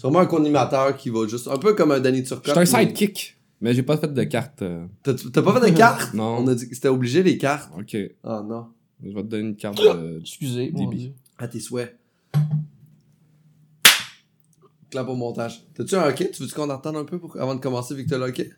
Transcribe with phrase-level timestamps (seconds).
[0.00, 1.46] C'est vraiment un co-animateur qui va juste.
[1.48, 2.46] Un peu comme un Danny Turcotte.
[2.46, 3.36] Je suis un mais- sidekick.
[3.60, 4.62] Mais j'ai pas fait de carte.
[4.62, 6.14] euh, T'as pas fait de cartes?
[6.14, 6.38] Non.
[6.38, 7.70] On a dit que c'était obligé les cartes.
[7.78, 7.94] Ok.
[8.24, 8.68] Ah non.
[9.04, 10.18] Je vais te donner une carte de.
[10.20, 10.70] Excusez.
[10.72, 11.02] mon Débit.
[11.02, 11.12] Dieu.
[11.36, 11.94] À tes souhaits.
[14.88, 15.62] Clap au montage.
[15.74, 16.30] T'as-tu un hockey?
[16.30, 17.36] Tu veux-tu qu'on entende un peu pour...
[17.38, 18.50] avant de commencer vu que t'as le hockey?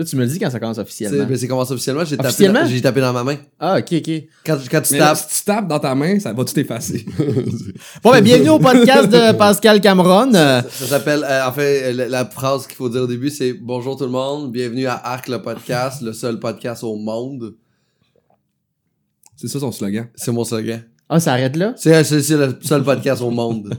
[0.00, 1.26] Là, tu me le dis quand ça commence C'est officiellement.
[1.26, 2.06] ben, c'est commencé officiellement.
[2.06, 2.62] J'ai tapé, Officiellement?
[2.62, 3.36] dans- j'ai tapé dans ma main.
[3.58, 4.10] Ah, ok, ok.
[4.46, 5.18] Quand, quand tu Mais là, tapes.
[5.18, 7.04] si tu tapes dans ta main, ça va tout effacer.
[8.02, 10.32] Bon, ben, bienvenue au podcast de Pascal Cameron.
[10.34, 13.28] Euh, Ça s'appelle, euh, en fait, euh, la, la phrase qu'il faut dire au début,
[13.28, 17.56] c'est Bonjour tout le monde, bienvenue à Arc le podcast, le seul podcast au monde.
[19.36, 20.06] C'est ça son slogan.
[20.14, 20.82] C'est mon slogan.
[21.10, 21.74] Ah, ça arrête là?
[21.76, 23.74] C'est, c'est, c'est le seul podcast au monde.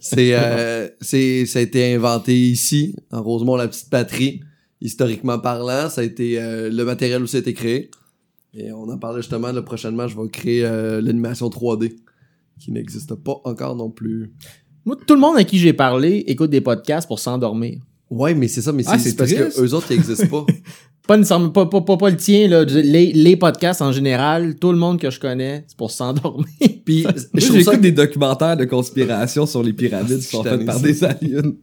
[0.00, 4.40] C'est, euh, c'est, ça a été inventé ici, en Rosemont, la petite patrie,
[4.82, 5.88] historiquement parlant.
[5.88, 7.90] Ça a été, euh, le matériel où ça a été créé.
[8.54, 11.94] Et on en parlait justement, là, prochainement, je vais créer euh, l'animation 3D,
[12.60, 14.32] qui n'existe pas encore non plus.
[14.84, 17.78] Moi, tout le monde à qui j'ai parlé écoute des podcasts pour s'endormir.
[18.10, 19.56] Ouais, mais c'est ça, mais c'est, Ah, c'est parce triste.
[19.56, 20.44] que eux autres, ils existent pas.
[21.04, 22.62] Pas pas, pas, pas, pas le tien, là.
[22.62, 26.46] Les, les podcasts en général, tout le monde que je connais, c'est pour s'endormir.
[26.84, 30.78] Puis, trouve ça j'écoute des documentaires de conspiration sur les pyramides qui sont faites par
[30.78, 31.54] des aliens.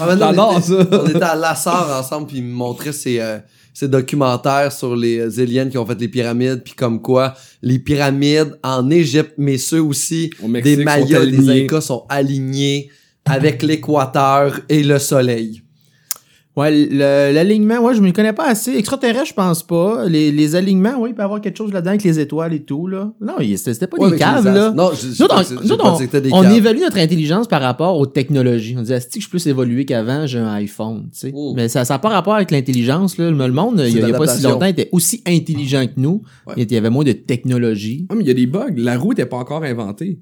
[0.00, 1.00] Ah, J'adore on était, ça.
[1.02, 3.38] On était à Lassar ensemble, puis il me montrait ses, euh,
[3.72, 7.78] ses documentaires sur les euh, aliens qui ont fait les pyramides, puis comme quoi les
[7.78, 11.62] pyramides en Égypte, mais ceux aussi Au Mexique, des Mayas, des.
[11.64, 12.90] Incas sont alignés
[13.24, 15.63] avec l'équateur et le soleil.
[16.56, 16.70] Ouais,
[17.32, 18.76] l'alignement, ouais, je me connais pas assez.
[18.76, 20.06] Extraterrestre, je pense pas.
[20.08, 22.62] Les, les alignements, oui, il peut y avoir quelque chose là-dedans avec les étoiles et
[22.62, 23.12] tout, là.
[23.20, 24.70] Non, c'était pas Ouais, des caves, là.
[24.70, 25.98] Non, je, je, Nous, pas on, nous, pas
[26.30, 28.76] on- des évalue notre intelligence par rapport aux technologies.
[28.78, 31.32] On dit, est-ce que je suis plus évolué qu'avant, j'ai un iPhone, tu sais?
[31.34, 31.54] Oh.
[31.56, 33.32] Mais ça n'a pas rapport avec l'intelligence, là.
[33.32, 35.94] Le monde, il y, a- il y a pas si longtemps, était aussi intelligent que
[36.00, 36.22] nous.
[36.46, 36.54] Ouais.
[36.56, 38.06] Il y avait moins de technologie.
[38.10, 38.68] Ah, mais il y a des bugs.
[38.76, 40.20] La roue n'était pas encore inventée.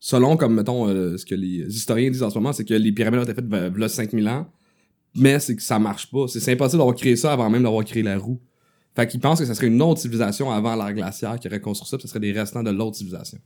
[0.00, 2.92] Selon, comme, mettons, euh, ce que les historiens disent en ce moment, c'est que les
[2.92, 4.46] pyramides ont été faites il y a 5000 ans,
[5.14, 6.26] mais c'est que ça marche pas.
[6.28, 8.40] C'est impossible d'avoir créé ça avant même d'avoir créé la roue.
[8.96, 11.88] Fait qu'ils pensent que ça serait une autre civilisation avant l'ère glaciaire qui aurait construit
[11.88, 13.38] ça, puis ce serait des restants de l'autre civilisation.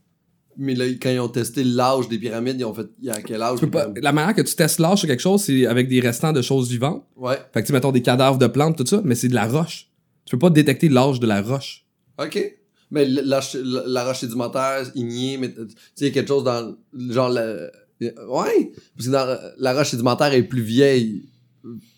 [0.57, 3.21] Mais là, quand ils ont testé l'âge des pyramides, ils ont fait, il y a
[3.21, 3.59] quel âge?
[3.67, 6.41] Pas, la manière que tu testes l'âge sur quelque chose, c'est avec des restants de
[6.41, 7.03] choses vivantes.
[7.15, 7.37] Ouais.
[7.53, 9.89] Fait que tu mettons des cadavres de plantes, tout ça, mais c'est de la roche.
[10.25, 11.85] Tu peux pas détecter l'âge de la roche.
[12.21, 12.55] OK.
[12.91, 13.41] Mais la, la,
[13.85, 15.61] la roche sédimentaire, ignée, mais tu
[15.95, 16.75] sais, il y a quelque chose dans
[17.09, 17.69] genre la,
[18.01, 21.29] ouais, parce que dans, la roche sédimentaire est plus vieille.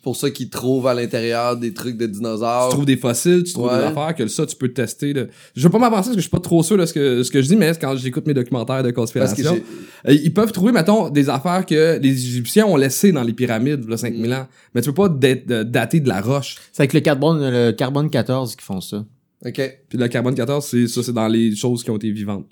[0.02, 2.70] Pour ça qu'ils trouvent à l'intérieur des trucs de dinosaures.
[2.70, 3.78] Tu trouves des fossiles, tu trouves Ouais.
[3.78, 5.14] des affaires que ça tu peux tester.
[5.14, 5.26] Là.
[5.56, 7.30] Je veux pas m'avancer parce que je suis pas trop sûr de ce que, ce
[7.32, 9.60] que je dis, mais quand j'écoute mes documentaires de conspiration,
[10.08, 13.88] euh, ils peuvent trouver, mettons, des affaires que les Égyptiens ont laissées dans les pyramides,
[13.88, 14.48] là, 5000 ans.
[14.74, 16.58] Mais tu peux pas dater de la roche.
[16.74, 19.06] C'est avec le carbone, le carbone 14 qui font ça.
[19.46, 19.80] OK.
[19.90, 22.48] Puis le carbone 14, c'est ça, c'est dans les choses qui ont été vivantes.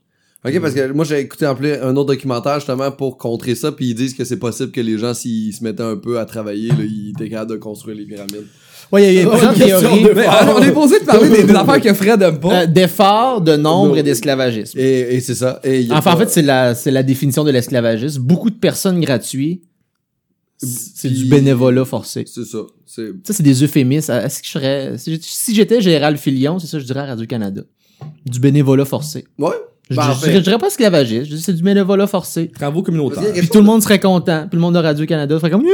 [0.46, 3.72] OK, parce que moi, j'ai écouté en plus un autre documentaire justement pour contrer ça,
[3.74, 6.26] puis ils disent que c'est possible que les gens, s'ils se mettaient un peu à
[6.26, 8.46] travailler, là, ils étaient capables de construire les pyramides.
[8.92, 10.04] Ouais, il y a, y.
[10.16, 12.62] Mais, alors, on est posé de parler des, des affaires que Fred aime pas.
[12.64, 14.80] Euh, D'efforts, de nombre et d'esclavagisme.
[14.80, 15.60] Et, et c'est ça.
[15.64, 18.22] Et il y a Enfin, en fait, c'est la, c'est la définition de l'esclavagisme.
[18.22, 19.62] Beaucoup de personnes gratuites,
[20.58, 22.24] c'est du bénévolat forcé.
[22.26, 22.60] C'est ça.
[22.86, 24.12] C'est Ça, c'est des euphémismes.
[24.12, 27.02] Est-ce que je serais, si j'étais- si j'étais Gérald Filion, c'est ça que je dirais
[27.02, 27.62] à Radio-Canada.
[28.26, 29.26] Du bénévolat forcé.
[29.38, 29.52] Ouais.
[29.90, 32.48] Je, Ben, en je- je- je dirais pas esclavagiste, je dis c'est du bénévolat forcé.
[32.50, 33.24] Travaux communautaires.
[33.34, 34.46] Puis tout le monde serait content.
[34.48, 35.66] Puis le monde de Radio-Canada ferait comme...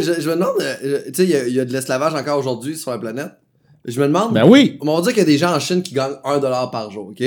[0.00, 2.14] Je, je me demande, euh, tu sais, il y a- il y, a de l'esclavage
[2.14, 3.32] encore aujourd'hui sur la planète.
[3.84, 4.78] Je me demande, Ben oui!
[4.80, 7.08] on va dire qu'il y a des gens en Chine qui gagnent 1$ par jour,
[7.08, 7.22] OK?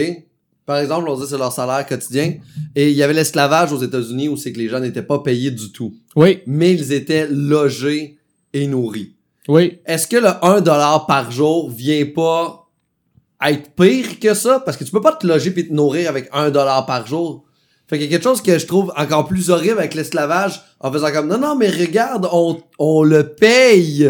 [0.65, 2.33] Par exemple, on va dire que c'est leur salaire quotidien.
[2.75, 5.51] Et il y avait l'esclavage aux États-Unis où c'est que les gens n'étaient pas payés
[5.51, 5.93] du tout.
[6.15, 8.17] Oui, Mais ils étaient logés
[8.53, 9.13] et nourris.
[9.47, 9.79] oui.
[9.85, 12.62] Est-ce que le 1$ par jour vient pas
[13.49, 14.59] être pire que ça?
[14.59, 17.45] Parce que tu peux pas te loger puis te nourrir avec 1$ par jour.
[17.87, 20.91] Fait qu'il y a quelque chose que je trouve encore plus horrible avec l'esclavage en
[20.91, 24.09] faisant comme non, non, mais regarde, on, on le paye.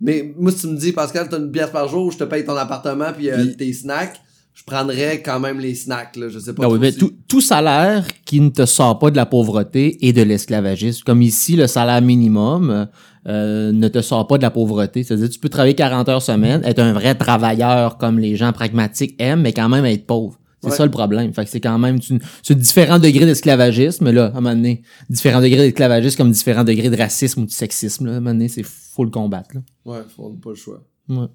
[0.00, 2.44] Mais moi, si tu me dis, Pascal, t'as une pièce par jour, je te paye
[2.44, 4.20] ton appartement puis, euh, Puis- tes snacks,
[4.54, 6.28] je prendrais quand même les snacks, là.
[6.28, 6.62] Je sais pas.
[6.64, 10.06] Non, oui, toi mais tout, tout salaire qui ne te sort pas de la pauvreté
[10.06, 12.88] et de l'esclavagisme, comme ici, le salaire minimum
[13.26, 15.02] euh, ne te sort pas de la pauvreté.
[15.02, 19.14] C'est-à-dire, tu peux travailler 40 heures semaine, être un vrai travailleur comme les gens pragmatiques
[19.18, 20.38] aiment, mais quand même être pauvre.
[20.62, 20.76] C'est Ouais.
[20.76, 21.32] ça le problème.
[21.32, 21.98] Fait que c'est quand même
[22.42, 26.90] c'est différents degrés d'esclavagisme, là, à un moment donné, différents degrés d'esclavagisme comme différents degrés
[26.90, 28.04] de racisme ou de sexisme.
[28.06, 29.54] Là, à un moment donné, c'est faut le combattre.
[29.54, 29.62] Là.
[29.86, 30.04] Ouais, n'a
[30.42, 30.82] pas le choix.
[31.08, 31.26] Ouais.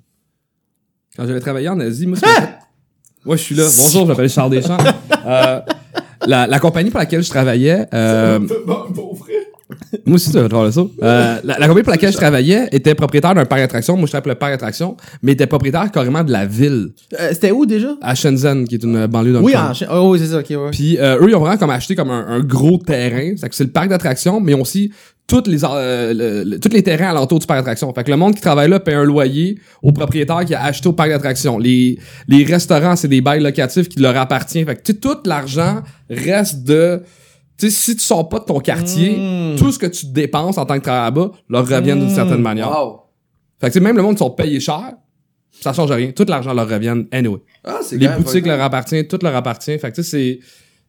[1.18, 2.20] Quand j'avais travaillé en Asie, moi,
[3.26, 3.64] Ouais, je suis là.
[3.78, 4.78] Bonjour, je m'appelle Charles Deschamps.
[5.28, 5.60] Euh,
[6.28, 8.38] la, la compagnie pour laquelle je travaillais, euh.
[10.06, 10.82] Moi aussi, ça va faire ça.
[11.02, 13.98] Euh, la, la compagnie pour laquelle je travaillais était propriétaire d'un parc d'attractions.
[13.98, 16.90] Moi, je travaillais pour le parc d'attractions, mais était propriétaire carrément de la ville,
[17.20, 17.96] Euh, C'était où déjà?
[18.04, 19.74] à Shenzhen, qui est une banlieue dans Oui, le en coin.
[19.74, 19.88] Chine.
[19.92, 20.70] Oh, oui, c'est ça, ok, ouais.
[20.72, 23.34] Puis euh, eux, ils ont vraiment comme acheté comme un, un gros terrain.
[23.38, 24.92] C'est que c'est le parc d'attractions, mais ils ont aussi
[25.28, 27.92] toutes les, euh, le- le- tous les terrains alentours du parc d'attractions.
[27.94, 30.88] Fait que le monde qui travaille là paye un loyer au propriétaire qui a acheté
[30.88, 31.58] au parc d'attractions.
[31.58, 34.66] Les, les restaurants, c'est des bails locatifs qui leur appartiennent.
[34.68, 37.02] Fait que tout l'argent reste de...
[37.58, 39.56] Tu sais, si tu sors pas de ton quartier, Mm.
[39.58, 42.16] tout ce que tu dépenses en tant que travailleur là-bas leur revient d'une Mm.
[42.16, 42.70] certaine manière.
[42.70, 43.00] Wow.
[43.62, 44.92] Fait que même le monde qui sont payés cher,
[45.62, 46.12] ça change rien.
[46.12, 47.40] Tout l'argent leur revient anyway.
[47.64, 49.80] Ah, c'est Les boutiques leur appartiennent, tout leur appartient.
[49.80, 50.40] Fait que tu sais, c'est...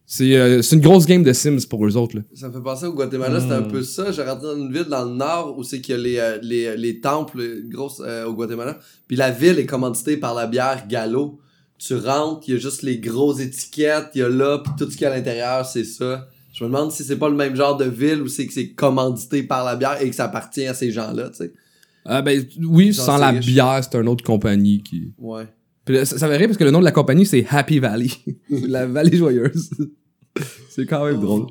[0.09, 2.15] C'est euh, c'est une grosse game de Sims pour eux autres.
[2.15, 2.21] Là.
[2.33, 3.67] Ça me fait penser au Guatemala, c'était un Hmm.
[3.71, 4.09] peu ça.
[4.13, 6.39] J'ai rentré dans une ville dans le nord où c'est qu'il y a les, euh,
[6.41, 8.79] les, les temples euh, grosses euh, au Guatemala.
[9.07, 11.39] Puis la ville est commanditée par la bière Gallo.
[11.77, 14.89] Tu rentres, il y a juste les grosses étiquettes, il y a là, puis tout
[14.89, 16.27] ce qu'il y a à l'intérieur, c'est ça.
[16.53, 18.69] Je me demande si c'est pas le même genre de ville où c'est que c'est
[18.69, 21.53] commandité par la bière et que ça appartient à ces gens-là, tu sais.
[22.09, 23.45] Euh, ben oui, sans la riche.
[23.45, 25.11] bière, c'est une autre compagnie qui...
[25.19, 25.45] Ouais.
[25.87, 28.09] Puis ça, ça rire parce que le nom de la compagnie, c'est Happy Valley.
[28.49, 29.69] la vallée joyeuse.
[30.69, 31.47] c'est quand même drôle.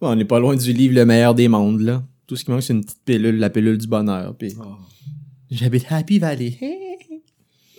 [0.00, 2.02] Bon, on n'est pas loin du livre Le meilleur des mondes, là.
[2.26, 4.34] Tout ce qui manque, c'est une petite pilule, la pilule du bonheur.
[4.38, 4.56] Puis
[5.50, 6.58] j'habite Happy Valley.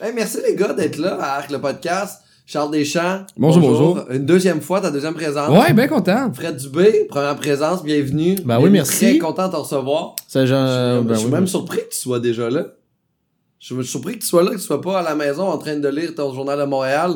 [0.01, 2.21] Hey, merci les gars d'être là à Arc le podcast.
[2.45, 3.25] Charles Deschamps.
[3.37, 4.11] Bonjour, bonjour.
[4.11, 5.49] Une deuxième fois, ta deuxième présence.
[5.49, 6.31] Ouais, ben content.
[6.33, 8.35] Fred Dubé, première présence, bienvenue.
[8.43, 9.05] Ben oui, Bienvenue, merci.
[9.05, 10.15] Très content de te recevoir.
[10.27, 12.67] Ça, genre, je ben je suis oui, même ben- surpris que tu sois déjà là.
[13.59, 15.57] Je suis surpris que tu sois là, que tu sois pas à la maison en
[15.57, 17.11] train de lire ton journal de Montréal.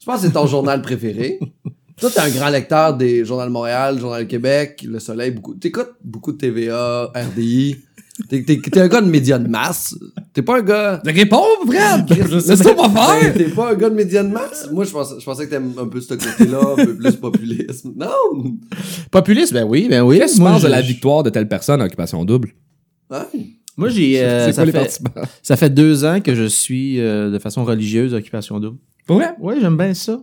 [0.00, 1.38] Je pense que c'est ton journal préféré.
[1.96, 5.54] Toi, t'es un grand lecteur des Journal de Montréal, Journal de Québec, Le Soleil, beaucoup.
[5.54, 7.76] T'écoutes beaucoup de TVA, RDI.
[8.28, 9.94] T'es, t'es, t'es un gars de médias de masse.
[10.32, 11.00] T'es pas un gars.
[11.04, 12.08] Réponds, Fred!
[12.46, 13.34] Laisse-toi pas Ben, faire!
[13.34, 14.68] T'es pas un gars de médias de masse.
[14.72, 17.92] Moi, je pensais, je pensais que t'aimes un peu ce côté-là, un peu plus populisme.
[17.96, 18.56] Non!
[19.10, 20.18] Populiste, ben oui, ben oui.
[20.18, 22.50] Qu'est-ce que tu penses de la victoire de telle personne à Occupation Double?
[23.10, 23.26] Hein?
[23.76, 24.22] Moi, j'ai.
[24.22, 25.00] euh, ça, fait,
[25.42, 28.78] ça fait deux ans que je suis euh, de façon religieuse Occupation Double.
[29.06, 29.34] Pour vrai?
[29.40, 30.22] Oui, j'aime bien ça.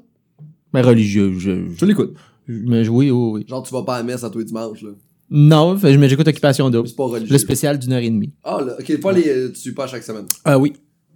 [0.74, 2.13] Mais religieux, je, Je l'écoute.
[2.48, 3.45] je- mais oui, oui, oui.
[3.48, 4.92] Genre, tu vas pas à la messe à tous les dimanches, là.
[5.33, 6.88] Non, fait, mais j'écoute Occupation Double.
[6.88, 7.31] C'est pas religieux.
[7.33, 8.31] Le spécial d'une heure et demie.
[8.44, 10.25] Ah, là, ok, pas les, euh, tu suis pas chaque semaine.
[10.44, 10.74] Ah oui.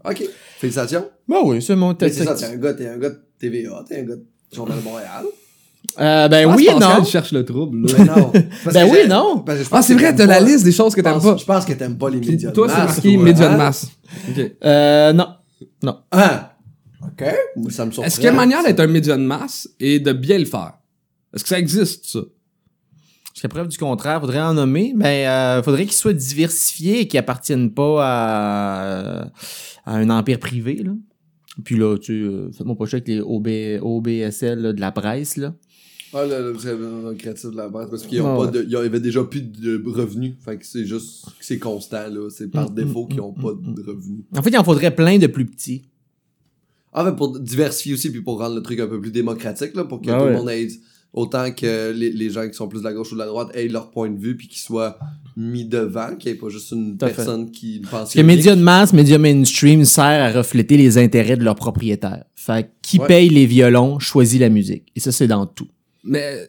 [0.08, 0.24] Ok.
[0.60, 1.06] Félicitations.
[1.28, 2.20] Ben oui, c'est mon texte.
[2.20, 4.24] c'est ça, t'es un gars, t'es un gars de TVA, t'es un gars de
[4.54, 5.26] Journal de Montréal.
[6.00, 7.40] Euh, ben Ah, oui Pascal non.
[7.40, 7.88] le trouble.
[7.88, 7.94] là.
[7.98, 8.32] Mais non.
[8.66, 9.40] Ben que oui, non.
[9.40, 11.38] que je Ah, c'est que vrai, t'as la liste des choses que t'aimes pas.
[11.38, 12.96] Je pense que t'aimes pas les médias de toi, c'est masse.
[12.96, 13.58] marqué médias de hein?
[13.58, 13.88] masse.
[14.64, 15.28] Euh, non.
[15.84, 15.98] Non.
[16.12, 16.52] Ah.
[17.02, 17.24] Ok.
[17.70, 18.08] Ça me surprend.
[18.08, 20.46] Est-ce qu'il y a une manière d'être un média de masse et de bien le
[20.46, 20.74] faire?
[21.34, 22.20] Est-ce que ça existe, ça?
[23.34, 27.20] Jusqu'à preuve du contraire, faudrait en nommer, mais euh, faudrait qu'il soit diversifié et qu'il
[27.20, 29.22] appartienne pas à,
[29.86, 30.82] à un empire privé.
[30.84, 30.92] Là.
[31.66, 33.48] Puis là, tu euh, faites-moi pas chier avec les OB,
[33.82, 35.36] OBSL là, de la presse.
[35.38, 35.54] Là.
[36.18, 38.76] Ah, le, le, le- créatif de la base, parce qu'ils ont Ah pas de, ils
[38.78, 40.34] avaient déjà plus de revenus.
[40.46, 42.30] Fait que c'est juste, c'est constant, là.
[42.30, 44.22] C'est par Mm, défaut mm, qu'ils ont mm, pas de revenus.
[44.38, 45.82] En fait, il en faudrait plein de plus petits.
[46.94, 49.84] En fait, pour diversifier aussi, puis pour rendre le truc un peu plus démocratique, là,
[49.84, 50.32] pour que Ah tout ouais.
[50.32, 50.68] le monde ait
[51.12, 53.50] autant que les, les gens qui sont plus de la gauche ou de la droite
[53.54, 54.98] aient leur point de vue, puis qu'ils soient
[55.36, 57.16] mis devant, qu'il n'y ait pas juste une Tout à fait.
[57.16, 61.36] personne qui pense Parce que médias de masse, médias mainstream sert à refléter les intérêts
[61.36, 62.24] de leurs propriétaires.
[62.36, 63.08] Fait que qui Ouais.
[63.08, 64.86] paye les violons choisit la musique.
[64.96, 65.68] Et ça, c'est dans tout.
[66.06, 66.48] Mais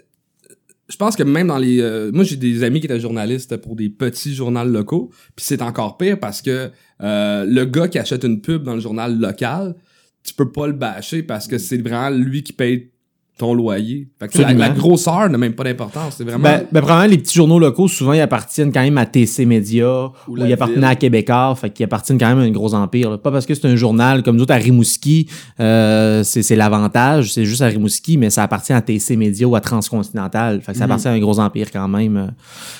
[0.88, 1.80] je pense que même dans les...
[1.80, 5.62] euh, moi, j'ai des amis qui étaient journalistes pour des petits journaux locaux, puis c'est
[5.62, 6.70] encore pire parce que
[7.02, 9.74] euh, le gars qui achète une pub dans le journal local,
[10.22, 12.92] tu peux pas le bâcher parce que c'est vraiment lui qui paye
[13.38, 14.08] ton loyer.
[14.18, 16.14] Fait que la, grosseur n'a même pas d'importance.
[16.16, 16.42] C'est vraiment...
[16.42, 20.10] Ben, ben, probablement, les petits journaux locaux, souvent, ils appartiennent quand même à TC Média,
[20.26, 23.10] Ou ils appartenaient à Québécois, fait qu'ils appartiennent quand même à un gros empire.
[23.10, 23.18] là.
[23.18, 25.28] Pas parce que c'est un journal comme nous autres à Rimouski,
[25.60, 29.60] euh, c'est l'avantage, c'est juste à Rimouski, mais ça appartient à TC Média ou à
[29.60, 30.62] Transcontinental.
[30.62, 30.90] Fait que ça Mhm.
[30.90, 32.32] appartient à un gros empire quand même.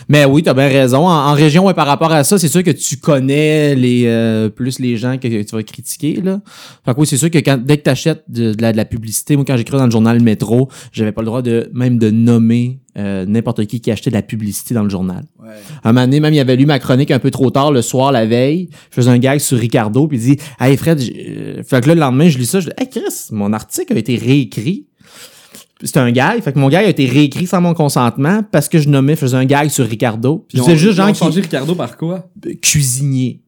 [0.09, 1.07] Mais oui, t'as bien raison.
[1.07, 4.49] En, en région, ouais, par rapport à ça, c'est sûr que tu connais les euh,
[4.49, 6.21] plus les gens que, tu vas critiquer.
[6.23, 6.41] Là.
[6.85, 8.77] Fait que oui, c'est sûr que quand, dès que tu achètes de, de la, de
[8.79, 10.46] la publicité, moi quand j'écris dans le journal Métro,
[10.93, 14.23] j'avais pas le droit de même de nommer euh, n'importe qui qui achetait de la
[14.23, 15.25] publicité dans le journal.
[15.43, 15.49] Ouais.
[15.85, 18.11] Un moment donné, même, il avait lu ma chronique un peu trop tard le soir,
[18.13, 18.71] la veille.
[18.91, 21.95] Je faisais un gag sur Ricardo, puis il dit «Hey Fred, euh, fait que là,
[21.95, 24.87] le lendemain, je lis ça, je dis «Hey Chris, mon article a été réécrit.»
[25.83, 28.79] C'était un gag, fait que mon gag a été réécrit sans mon consentement parce que
[28.79, 30.47] je nommais, je faisais un gag sur Ricardo.
[30.49, 32.31] Puis Ils ont- c'est juste ils ont genre qui changé Ricardo par quoi?
[32.63, 33.43] cuisinier.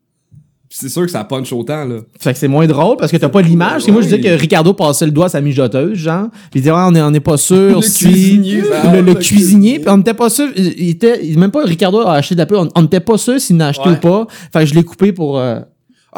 [0.70, 1.96] C'est sûr que ça punch autant, là.
[2.20, 3.86] Fait que c'est moins drôle parce que t'as pas l'image.
[3.86, 6.28] Que moi, je disais que Ricardo passait le doigt à sa mijoteuse, genre.
[6.50, 8.04] Puis il disait, ouais, on est, on est pas sûr Le si.
[8.04, 8.92] cuisinier, ça.
[8.92, 10.48] le, le le cuisinier, puis on n'était pas sûr.
[10.56, 12.68] Il était, même pas Ricardo a acheté de la pub.
[12.74, 13.94] On n'était pas sûr s'il n'a acheté Ouais.
[13.96, 14.26] ou pas.
[14.52, 15.38] Fait que je l'ai coupé pour.
[15.38, 15.60] euh,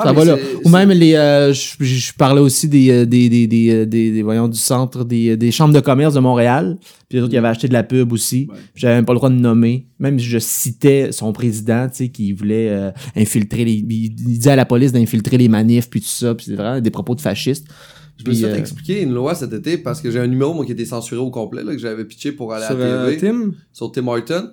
[0.01, 0.37] Ah, ça va là.
[0.65, 4.11] Ou même les, euh, je, je- parlais aussi des, euh, des, des, des, euh, des,
[4.11, 6.79] des- voyons, du centre des, des chambres de commerce de Montréal.
[7.09, 8.47] Puis les autres qui avaient acheté de la pub aussi.
[8.51, 8.57] Ouais.
[8.75, 9.87] J'avais même pas le droit de nommer.
[9.99, 14.57] Même je citais son président, tu sais, qui voulait euh, infiltrer les, il, disait à
[14.57, 16.35] la police d'infiltrer les manifs puis tout ça.
[16.35, 17.67] Puis c'est vraiment des propos de fascistes.
[18.23, 20.53] Je me suis fait euh, expliquer une loi cet été parce que j'ai un numéro
[20.53, 22.85] moi qui était censuré au complet là, que j'avais pitché pour aller Sur à la
[22.85, 23.53] euh, TV Tim?
[23.73, 24.51] sur Tim Horton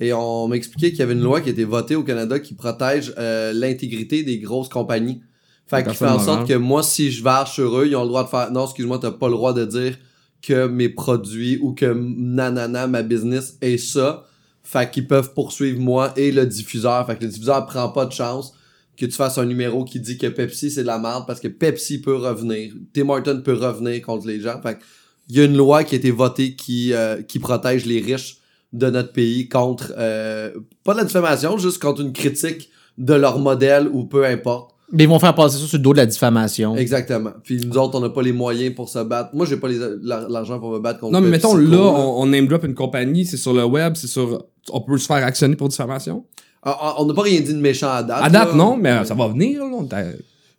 [0.00, 2.54] et on m'expliquait qu'il y avait une loi qui a été votée au Canada qui
[2.54, 5.22] protège euh, l'intégrité des grosses compagnies.
[5.66, 8.08] Fait qu'il fait en sorte que moi si je varge sur eux, ils ont le
[8.08, 9.96] droit de faire non, excuse-moi, t'as pas le droit de dire
[10.42, 14.24] que mes produits ou que nanana ma business est ça.
[14.62, 17.06] Fait qu'ils peuvent poursuivre moi et le diffuseur.
[17.06, 18.52] Fait que le diffuseur prend pas de chance
[18.96, 21.48] que tu fasses un numéro qui dit que Pepsi c'est de la merde parce que
[21.48, 22.72] Pepsi peut revenir.
[22.92, 24.60] Tim Horton peut revenir contre les gens.
[24.62, 24.82] Fait que
[25.28, 28.38] il y a une loi qui a été votée qui, euh, qui protège les riches
[28.72, 30.50] de notre pays contre euh,
[30.84, 34.72] pas de la diffamation, juste contre une critique de leur modèle ou peu importe.
[34.92, 36.76] Mais ils vont faire passer ça sur le dos de la diffamation.
[36.76, 37.32] Exactement.
[37.42, 39.30] Puis nous autres, on n'a pas les moyens pour se battre.
[39.34, 42.46] Moi, j'ai pas l'argent pour me battre contre Non, mais mettons, là, on, on name
[42.46, 44.44] drop une compagnie, c'est sur le web, c'est sur.
[44.70, 46.24] On peut se faire actionner pour diffamation?
[46.62, 48.20] Ah, ah, On n'a pas rien dit de méchant à date.
[48.22, 48.54] À date, là.
[48.54, 49.76] non, mais ça va venir, là.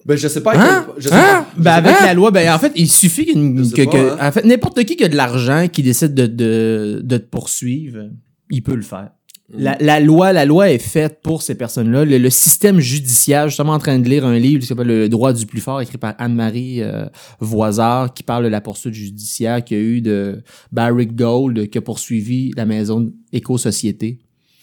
[0.07, 0.53] Ben, je sais pas.
[0.55, 0.85] Hein?
[0.95, 1.19] quel- je sais Hein?
[1.19, 2.05] pas- je Ben sais avec pas.
[2.05, 4.17] la loi, ben en fait, il suffit qu'une- que, pas, que- hein.
[4.27, 8.05] en fait, n'importe qui qui a de l'argent qui décide de, de, de te poursuivre,
[8.49, 9.09] il peut le faire.
[9.53, 9.61] Mm.
[9.63, 12.03] La, la loi, la loi est faite pour ces personnes-là.
[12.05, 14.87] Le, le système judiciaire, je suis justement en train de lire un livre qui s'appelle
[14.87, 17.05] Le droit du plus fort, écrit par Anne-Marie euh,
[17.39, 21.77] Voisard, qui parle de la poursuite judiciaire qu'il y a eu de Barrick Gold, qui
[21.77, 24.19] a poursuivi la maison Éco-Société.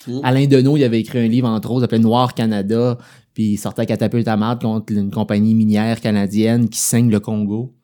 [0.07, 0.21] Mm.
[0.23, 2.99] Alain Deneau, il avait écrit un livre, entre autres, s'appelait Noir Canada,
[3.35, 7.21] puis il sortait à catapulte à marde contre une compagnie minière canadienne qui saigne le
[7.21, 7.75] Congo.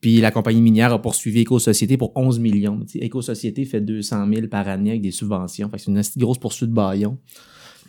[0.00, 2.80] Puis la compagnie minière a poursuivi Éco-Société pour 11 millions.
[2.94, 5.68] Éco-Société fait 200 000 par année avec des subventions.
[5.70, 7.18] Fait que c'est une assez grosse poursuite de baillon.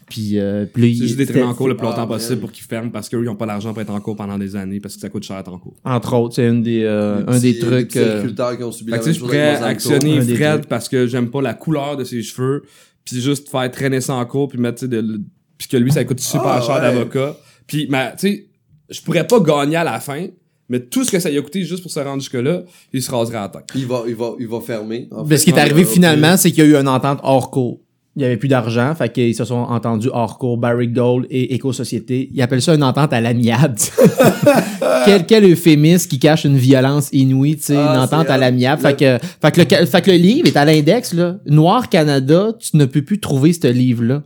[0.09, 2.41] Puis, euh, puis C'est juste des traîner en cours le plus Ah, longtemps possible man.
[2.41, 4.55] pour qu'ils ferment parce qu'eux, ils ont pas l'argent pour être en cours pendant des
[4.55, 5.75] années parce que ça coûte cher être en cours.
[5.85, 7.95] entre autres, c'est une des, euh, Les un des trucs.
[7.95, 10.67] les euh, agriculteurs qui ont subi Fait la même je pourrais actionner Un des Fred
[10.67, 12.63] parce que j'aime pas la couleur de ses cheveux,
[13.05, 15.21] puis juste faire traîner ça en cours, puis mettre, tu sais, de
[15.57, 16.81] puis que lui, ça coûte super Ah, cher ouais.
[16.81, 17.35] d'avocat.
[17.67, 18.45] Puis, mais, tu sais,
[18.89, 20.27] je pourrais pas gagner à la fin,
[20.69, 23.11] mais tout ce que ça lui a coûté juste pour se rendre jusque-là, il se
[23.11, 23.63] raserait à la tête.
[23.75, 25.07] Il va, il va, il va fermer.
[25.11, 25.37] en Ben, fait.
[25.37, 27.79] ce qui est Ouais, arrivé finalement, c'est qu'il y a eu une entente hors cours.
[28.15, 31.55] Il y avait plus d'argent, fait qu'ils se sont entendus hors cours, Barrick Gold et
[31.55, 32.29] Éco-Société.
[32.31, 33.73] Ils appellent ça une entente à l'amiable.
[35.05, 38.81] quel, quel euphémisme qui cache une violence inouïe, tu sais, Ah, une entente à l'amiable.
[38.83, 41.37] Le- Fait que, fait, que le, fait que le livre est à l'index, là.
[41.47, 44.21] Noir Canada, tu ne peux plus trouver ce livre-là.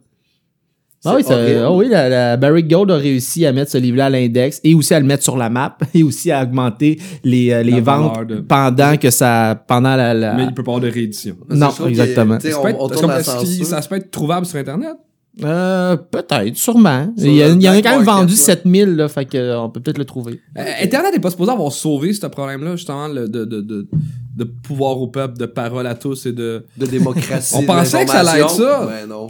[1.05, 4.07] Ah oui, ça- ah oui la, la Barrick Gold a réussi à mettre ce livre-là
[4.07, 7.51] à l'index et aussi à le mettre sur la map et aussi à augmenter les,
[7.53, 10.81] euh, les ventes de- pendant que ça, pendant la, la- Mais il peut pas avoir
[10.83, 11.35] de réédition.
[11.49, 12.39] Non, exactement.
[12.39, 14.95] Ça peut être- qu'on- ça peut trouvable sur Internet?
[15.43, 17.13] Euh, peut-être, sûrement.
[17.15, 18.39] Sur Il y, en a quand même vendu là.
[18.39, 20.39] 7000, là, fait que, euh, on peut peut-être le trouver.
[20.57, 23.87] Euh, Internet est pas supposé avoir sauvé ce problème-là, justement, le- de, de, de,
[24.37, 26.63] de pouvoir au peuple, de parole à tous et de...
[26.77, 27.55] de démocratie.
[27.57, 28.85] On pensait que ça allait être ça.
[28.85, 29.29] Ouais, non.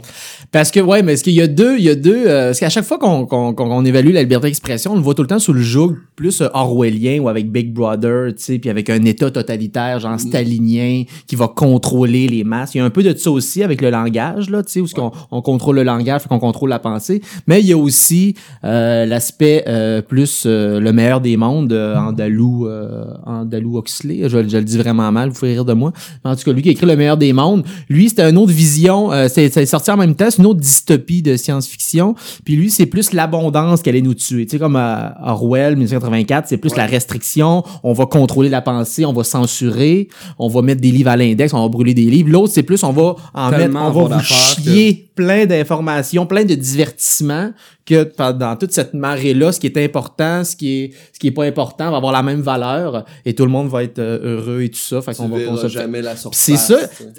[0.52, 2.60] Parce que, ouais, mais est-ce qu'il y a deux, il y a deux, euh, parce
[2.60, 5.22] qu'à chaque fois qu'on, qu'on, qu'on- qu'on évalue la liberté d'expression, on le voit tout
[5.22, 8.70] le temps sous le joug plus euh, orwellien ou avec Big Brother, tu sais, puis
[8.70, 12.74] avec un état totalitaire, genre stalinien, qui va contrôler les masses.
[12.74, 14.86] Il y a un peu de ça aussi avec le langage, là, tu sais, où
[14.86, 17.22] ce qu'on on contrôle le langage, fait qu'on contrôle la pensée.
[17.46, 18.34] Mais il y a aussi
[18.64, 24.48] euh, l'aspect euh, plus euh, le meilleur des mondes, euh, Andalou, euh, Andalou Huxley, je,
[24.48, 25.92] je le dis vraiment mal, vous ferez rire de moi.
[26.24, 28.52] En tout cas, lui qui a écrit le meilleur des mondes, lui, c'était une autre
[28.52, 32.14] vision, euh, c'est c'est sorti en même temps, c'est une autre dystopie de science-fiction.
[32.44, 34.46] Puis lui, c'est plus l'abondance qui allait nous tuer.
[34.46, 39.04] Tu sais, comme à Orwell, 1984, c'est plus la restriction, on va contrôler la pensée,
[39.04, 42.30] on va censurer, on va mettre des livres à l'index, on va brûler des livres.
[42.30, 46.26] L'autre, c'est plus on va en Tellement mettre, on va vous que- chier plein d'informations,
[46.26, 47.50] plein de divertissements
[47.88, 51.32] que dans toute cette marée-là, ce qui est important, ce qui est, ce qui est
[51.32, 54.60] pas important va avoir la même valeur et tout le monde va être euh, heureux
[54.60, 55.00] et tout ça.
[55.00, 55.70] Fait qu'on va consommer.
[55.70, 56.38] jamais la surface.
[56.38, 56.78] C'est ça.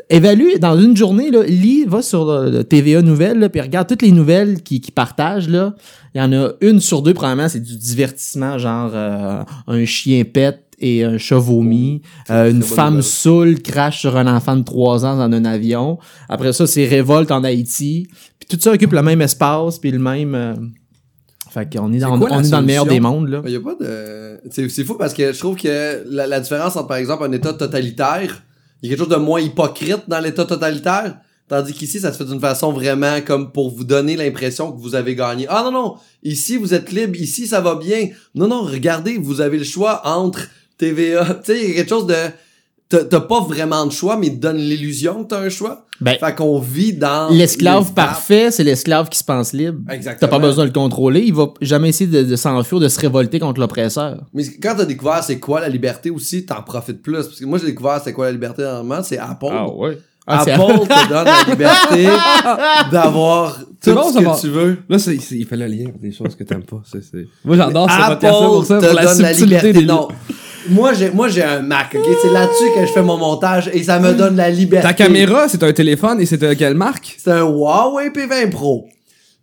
[0.09, 3.87] Évalue dans une journée, là, lis, va sur le, le TVA Nouvelles, là, puis regarde
[3.87, 5.49] toutes les nouvelles qui, qui partagent.
[5.49, 5.73] Là.
[6.13, 10.23] Il y en a une sur deux, probablement, c'est du divertissement, genre euh, un chien
[10.23, 12.01] pète et un chat vomi.
[12.29, 13.03] Euh, une femme nouvelle.
[13.03, 15.99] saoule crache sur un enfant de 3 ans dans un avion.
[16.27, 18.07] Après ça, c'est révolte en Haïti.
[18.49, 20.35] Puis tout ça occupe le même espace, puis le même...
[20.35, 20.55] euh,
[21.51, 23.41] Fait qu'on est dans, quoi on est dans le meilleur des mondes, là.
[23.45, 24.39] Il y a pas de.
[24.51, 27.31] C'est c'est fou parce que je trouve que la, la différence entre, par exemple, un
[27.31, 28.43] État totalitaire,
[28.81, 31.17] il y a quelque chose de moins hypocrite dans l'État totalitaire.
[31.47, 34.93] Tandis qu'ici, ça se fait d'une façon vraiment comme pour vous donner l'impression que vous
[34.93, 35.47] avez gagné.
[35.49, 38.09] Ah non, non, ici vous êtes libre, ici ça va bien.
[38.35, 40.41] Non, non, regardez, vous avez le choix entre
[40.77, 41.25] TVA.
[41.43, 42.15] Tu sais, il y a quelque chose de.
[42.89, 45.85] T'as pas vraiment de choix, mais il te donne l'illusion que t'as un choix.
[46.01, 47.29] Ben, Fait qu'on vit dans...
[47.29, 49.79] l'esclave les parfait, c'est l'esclave qui se pense libre.
[49.91, 50.19] Exactement.
[50.21, 52.99] T'as pas besoin de le contrôler, il va jamais essayer de, de s'enfuir, de se
[52.99, 54.23] révolter contre l'oppresseur.
[54.33, 57.13] Mais quand t'as découvert c'est quoi la liberté aussi, t'en profites plus.
[57.25, 59.53] Parce que moi, j'ai découvert c'est quoi la liberté normalement, c'est Apple.
[59.75, 59.97] ouais.
[60.31, 62.07] Ah, c'est- Apple te donne la liberté
[62.91, 64.37] d'avoir tout C'est bon, ce que va.
[64.39, 64.77] tu veux.
[64.87, 66.81] Là, c'est, c'est- il fait le lien avec des choses que t'aimes pas.
[66.89, 67.27] C'est, c'est...
[67.43, 69.73] Moi, j'adore ce podcast pour ça, pour la donne la subtilité liberté.
[69.73, 70.07] des Non.
[70.67, 72.05] Moi, j'ai, moi, j'ai un Mac, ok?
[72.21, 74.87] C'est là-dessus que je fais mon montage et ça me donne la liberté.
[74.87, 77.15] Ta caméra, c'est un téléphone et c'est de quelle marque?
[77.17, 78.87] C'est un Huawei P20 Pro.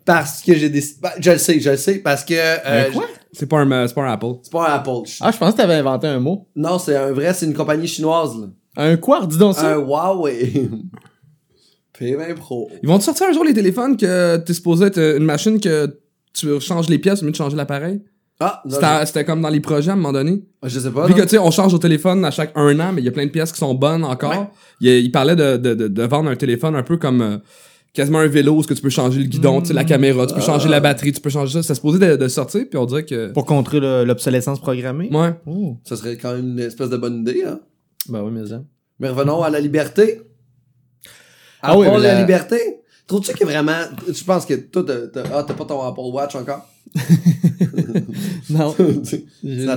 [0.04, 3.06] Parce que j'ai décidé, ben, je le sais, je le sais, parce que, euh, quoi?
[3.32, 4.34] C'est pas un, euh, c'est pas un Apple.
[4.42, 5.10] c'est pas un Apple.
[5.20, 6.46] Ah, je pensais que t'avais inventé un mot.
[6.54, 8.46] Non, c'est un vrai, c'est une compagnie chinoise, là.
[8.76, 9.26] Un quoi?
[9.26, 9.74] Dis donc ça.
[9.74, 10.70] Un Huawei.
[11.98, 12.70] P20 Pro.
[12.82, 15.98] Ils vont te sortir un jour les téléphones que t'es supposé être une machine que
[16.34, 18.02] tu changes les pièces au lieu de changer l'appareil?
[18.38, 20.42] Ah, non, C'était, c'était comme dans les projets à un moment donné.
[20.62, 21.08] je, je sais pas.
[21.08, 21.14] Non.
[21.14, 23.12] que, tu sais, on change au téléphone à chaque un an, mais il y a
[23.12, 24.30] plein de pièces qui sont bonnes encore.
[24.30, 24.48] Ouais.
[24.80, 27.38] Il, il parlait de, de, de, de vendre un téléphone un peu comme euh,
[27.94, 30.26] quasiment un vélo, où ce que tu peux changer le guidon, tu sais, la caméra,
[30.26, 31.62] tu peux changer la batterie, tu peux changer ça.
[31.62, 33.32] C'était supposé de, de sortir, puis on dirait que...
[33.32, 35.08] Pour contrer le- l'obsolescence programmée?
[35.10, 35.34] Ouais.
[35.84, 37.60] Ça serait quand même une espèce de bonne idée, hein.
[38.10, 38.62] Ben oui, mais ça.
[39.00, 40.20] Mais revenons à la liberté.
[41.62, 42.14] Ah oui, mais la...
[42.14, 42.56] la- liberté.
[43.06, 43.82] Trouves-tu que vraiment.
[44.08, 46.66] Je pense que toi, t'as, t'as- ah, t'as pas ton Apple Watch encore?
[48.50, 48.72] Non.
[48.72, 48.76] ça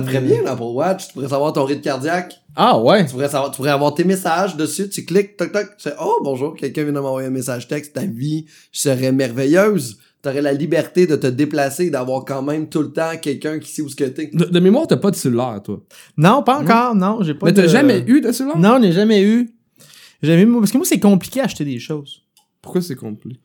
[0.00, 1.08] te ferait bien l'Apple Watch.
[1.08, 2.34] Tu pourrais savoir ton rythme cardiaque.
[2.56, 3.04] Ah ouais.
[3.04, 4.88] Tu pourrais, savoir, tu pourrais avoir tes messages dessus.
[4.88, 5.66] Tu cliques, toc toc.
[5.76, 7.94] Tu fais Oh bonjour, quelqu'un vient de m'envoyer un message texte.
[7.94, 9.98] Ta vie serait merveilleuse.
[10.22, 13.70] T'aurais la liberté de te déplacer et d'avoir quand même tout le temps quelqu'un qui
[13.70, 14.30] sait où ce que t'es.
[14.32, 15.82] De, de mémoire, t'as pas de cellulaire, toi?
[16.16, 17.22] Non, pas encore, non.
[17.22, 18.58] J'ai pas Mais t'as de- jamais eu de cellulaire?
[18.58, 19.50] Non, j'ai jamais eu.
[20.22, 20.52] Jamais eu.
[20.58, 22.22] Parce que moi, c'est compliqué à acheter des choses.
[22.62, 23.40] Pourquoi c'est compliqué?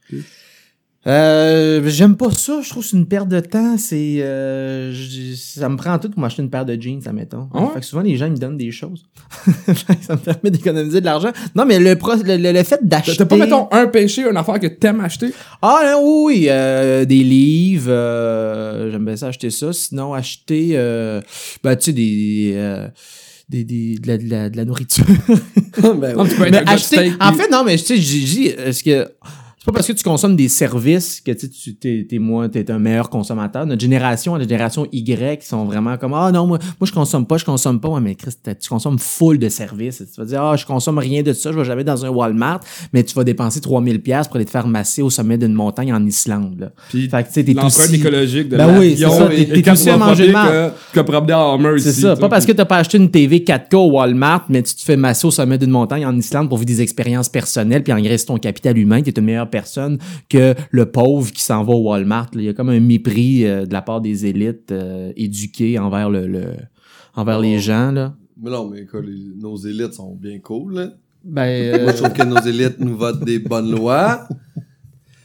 [1.07, 2.62] Euh, j'aime pas ça.
[2.63, 3.77] Je trouve que c'est une perte de temps.
[3.77, 4.91] C'est, euh,
[5.36, 7.48] ça me prend tout pour m'acheter une paire de jeans, admettons.
[7.53, 7.67] Ouais?
[7.75, 9.05] Fait que souvent, les gens ils me donnent des choses.
[10.01, 11.29] ça me permet d'économiser de l'argent.
[11.53, 13.17] Non, mais le, pro- le, le- le fait d'acheter.
[13.17, 15.31] T'as pas, mettons, un péché, une affaire que t'aimes acheter?
[15.62, 19.72] Ah non, oui, oui, euh, des livres, euh, j'aime bien ça acheter ça.
[19.74, 21.22] Sinon, acheter, euh,
[21.63, 22.88] ben, tu sais, des, euh,
[23.49, 25.05] des, des, de, la, de, la, de la nourriture.
[25.81, 26.29] ben Non, oui.
[26.29, 29.07] tu peux être mais acheter, en fait, non, mais tu sais, j'ai dit, est-ce que
[29.65, 32.48] c'est pas parce que tu consommes des services que tu sais, tu t'es, t'es moins,
[32.50, 33.65] t'es un meilleur consommateur.
[33.65, 37.25] Notre génération, la génération Y, qui sont vraiment comme, ah non, moi, moi, je consomme
[37.25, 37.89] pas, je consomme pas.
[37.89, 40.03] Ouais, mais Chris, tu consommes full de services.
[40.13, 42.60] Tu vas dire, ah, je consomme rien de ça, je vais jamais dans un Walmart,
[42.93, 45.91] mais tu vas dépenser 3000 pièces pour aller te faire masser au sommet d'une montagne
[45.91, 46.72] en Islande, là.
[46.89, 49.41] Puis Fait que, tu sais, t'es l'empreinte aussi- écologique de Ben oui, c'est ça, t'es-
[49.41, 50.27] et t'es aussi à manger
[50.94, 52.16] que promener C'est ici, ça.
[52.16, 54.96] Pas parce que t'as pas acheté une TV 4K au Walmart, mais tu te fais
[54.96, 58.37] masser au sommet d'une montagne en Islande pour vivre des expériences personnelles puis engraisser ton
[58.37, 59.98] capital humain, t'es une meilleure personne
[60.29, 62.29] que le pauvre qui s'en va au Walmart.
[62.33, 62.41] là.
[62.41, 66.09] Il y a comme un mépris euh, de la part des élites euh, éduquées envers
[66.09, 66.57] le, le-
[67.15, 68.15] envers les gens, là.
[68.41, 70.87] Mais non, mais quoi, les- nos élites sont bien cool, là.
[71.24, 74.27] Ben, Moi, je trouve que nos élites nous votent des bonnes lois.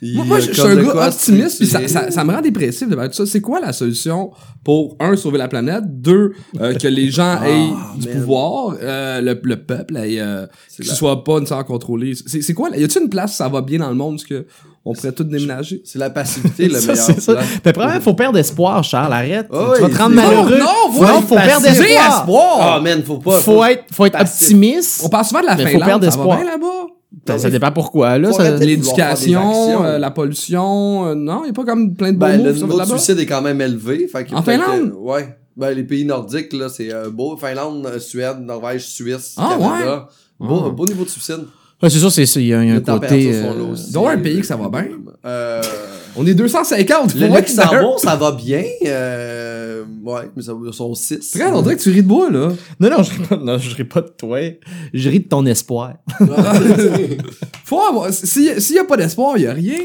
[0.03, 3.09] Moi, je suis un gars optimiste, puis ça, ça, ça me rend dépressif de voir
[3.09, 3.27] tout ça.
[3.27, 4.31] C'est quoi la solution
[4.65, 7.69] pour, un, sauver la planète, deux, euh, que les gens Ah, aient
[8.01, 8.17] du man.
[8.21, 10.47] pouvoir, euh, le, le peuple, ait, euh,
[10.79, 12.15] que la- ce soit pas nécessairement contrôlé.
[12.27, 12.71] C'est c'est quoi?
[12.71, 12.79] là?
[12.79, 14.47] Y a-t-il une place où ça va bien dans le monde, où que
[14.87, 15.83] on pourrait tout déménager?
[15.85, 17.05] C'est la passivité, le ça, meilleur.
[17.07, 17.35] c'est ça.
[17.65, 19.13] Mais premièrement, faut perdre espoir, Charles.
[19.13, 19.47] Arrête.
[19.51, 20.59] Oh tu vas te rendre c'est- malheureux.
[20.59, 21.85] Non, non, faut, faut faut perdre passif.
[21.85, 22.59] espoir.
[22.61, 23.39] Ah, man, faut pas.
[23.41, 25.03] Faut être, faut être optimiste.
[25.05, 26.37] On parle souvent de la Mais faut Finlande, perdre ça va espoir.
[26.39, 26.80] bien là-bas?
[27.27, 28.19] Ben, ça dépend pourquoi.
[28.19, 32.27] Là, ça- L'éducation, euh, la pollution, euh, non, y a pas comme plein de beaux
[32.27, 34.09] Ben, le moves, niveau de suicide est quand même élevé.
[34.09, 34.93] Fait En Finlande?
[34.97, 35.37] ouais.
[35.57, 37.37] Ben, les pays nordiques, là, c'est euh, beau.
[37.37, 40.09] Finlande, Suède, Norvège, Suisse, Ah, Canada.
[40.39, 40.71] Beau, Ah.
[40.71, 41.45] beau niveau de suicide.
[41.83, 42.40] Ouais, c'est sûr, c'est ça.
[42.40, 43.31] Il y a, il y a un côté.
[43.35, 44.87] euh, avoir un pays que ça va bien.
[45.25, 45.62] Euh,
[46.16, 48.64] On est 250, le que ça Luxembourg, ça va bien.
[48.87, 51.31] Euh, ouais, mais ça, ils sont 6.
[51.35, 52.53] Regarde, on dirait que tu ris de moi, là.
[52.81, 54.38] Non, non, je ris pas, non, je ris pas de toi.
[54.93, 55.95] Je ris de ton espoir.
[57.64, 59.79] Faut avoir, s'il s'il y a pas d'espoir, il y a rien.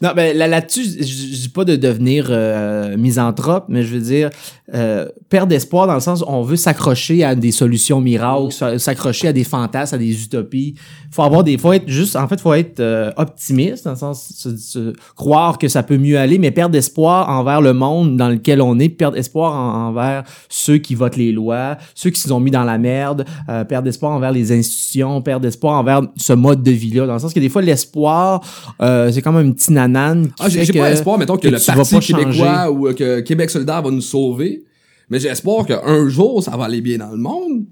[0.00, 4.00] Non, ben là- là-dessus, je je dis pas de devenir euh, misanthrope, mais je veux
[4.00, 4.30] dire
[4.74, 8.78] euh, perdre d'espoir dans le sens où on veut s'accrocher à des solutions miracles, s'a-
[8.78, 10.74] s'accrocher à des fantasmes, à des utopies.
[11.10, 14.32] Faut avoir des, faut être juste, en fait, faut être euh, optimiste dans le sens
[14.34, 18.28] se- se- croire que ça peut mieux aller, mais perdre espoir envers le monde dans
[18.28, 22.28] lequel on est, perdre espoir en- envers ceux qui votent les lois, ceux qui se
[22.28, 26.32] sont mis dans la merde, euh, perdre espoir envers les institutions, perdre espoir envers ce
[26.32, 28.40] mode de vie-là, dans le sens que des fois l'espoir,
[28.80, 31.58] euh, c'est comme un petit nanane qui Ah, j'ai pas espoir, mettons, que, que le
[31.76, 31.90] Parti
[32.24, 34.64] québécois ou que Québec solidaire va nous sauver.
[35.10, 37.64] Mais j'ai espoir qu'un jour, ça va aller bien dans le monde.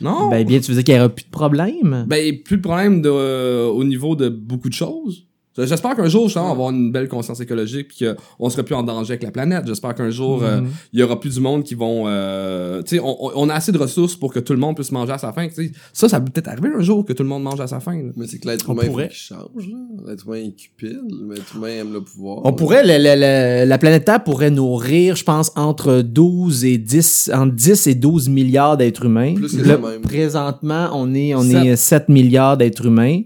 [0.00, 0.30] Non?
[0.30, 2.04] Ben bien, tu veux dire qu'il n'y aura plus de problème?
[2.08, 5.26] Ben, plus de problème de, euh, au niveau de beaucoup de choses.
[5.66, 8.06] J'espère qu'un jour, justement, on va avoir une belle conscience écologique puis
[8.38, 9.64] qu'on sera plus en danger avec la planète.
[9.66, 10.68] J'espère qu'un jour, euh, Mhm.
[10.92, 12.04] il y aura plus du monde qui vont...
[12.06, 15.12] Euh, tu sais, on, a assez de ressources pour que tout le monde puisse manger
[15.12, 15.48] à sa faim.
[15.48, 15.72] tu sais.
[15.92, 17.96] Ça, ça peut peut-être arriver un jour que tout le monde mange à sa faim.
[18.04, 18.12] là.
[18.16, 19.08] Mais c'est que l'être humain, faut pourrait.
[19.08, 19.76] qu'il change, là.
[20.08, 22.40] L'être humain est cupide, l'être humain aime le pouvoir.
[22.44, 23.20] On pourrait, le- le-
[23.64, 27.94] le- la planète Terre pourrait nourrir, je pense, entre 12 et 10, entre 10 et
[27.94, 29.34] 12 milliards d'êtres humains.
[29.34, 30.00] Plus que ça même.
[30.02, 31.64] présentement, on est, on Sept.
[31.66, 33.22] est 7 milliards d'êtres humains.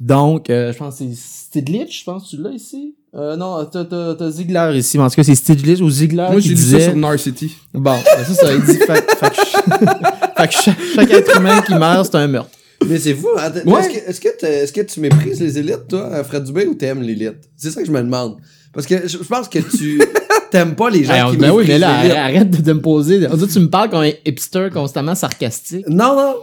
[0.00, 2.94] Donc, euh, je pense que c'est Stiglitz, je pense, tu l'as ici?
[3.14, 6.26] Euh, non, t'as, t'as, t'as Ziegler ici, mais en tout cas, c'est Stiglitz ou Ziegler
[6.32, 7.52] Moi, qui j'ai lu ça sur Narcity.
[7.72, 9.36] Bon, ben, c'est ça, il dit, fait, fait que,
[10.36, 12.50] fait que chaque, chaque être humain qui meurt, c'est un meurtre.
[12.88, 13.52] Mais c'est fou, hein?
[13.64, 13.80] Ouais.
[14.08, 17.36] Est-ce que, est-ce que, que tu méprises les élites, toi, Fred Dubé, ou t'aimes l'élite?
[17.56, 18.36] C'est ça que je me demande.
[18.72, 20.02] Parce que je je pense que tu
[20.50, 22.80] t'aimes pas les gens Hey, on- qui ben oui, mais là, arrête de, de me
[22.80, 23.24] poser.
[23.30, 25.86] On dit, tu me parles comme un hipster constamment sarcastique.
[25.88, 26.34] Non, non.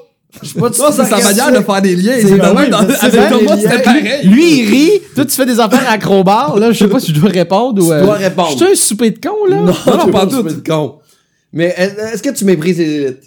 [0.41, 2.13] Je suis pas du Ça, tout c'est sa manière de faire des liens.
[2.21, 4.03] C'est ben oui, dans- sais avec Thomas, c'était pareil.
[4.25, 5.01] Lui, il rit.
[5.13, 6.57] Toi, tu fais des affaires acrobates.
[6.57, 7.87] Là, je sais pas si je dois répondre ou.
[7.87, 8.49] Tu euh, dois répondre.
[8.51, 9.57] Je suis un souper de con, là.
[9.57, 10.43] Non, Non, non, tu pas pas tout.
[10.43, 10.95] de con.
[11.51, 13.23] Mais est- est-ce que tu méprises les élites?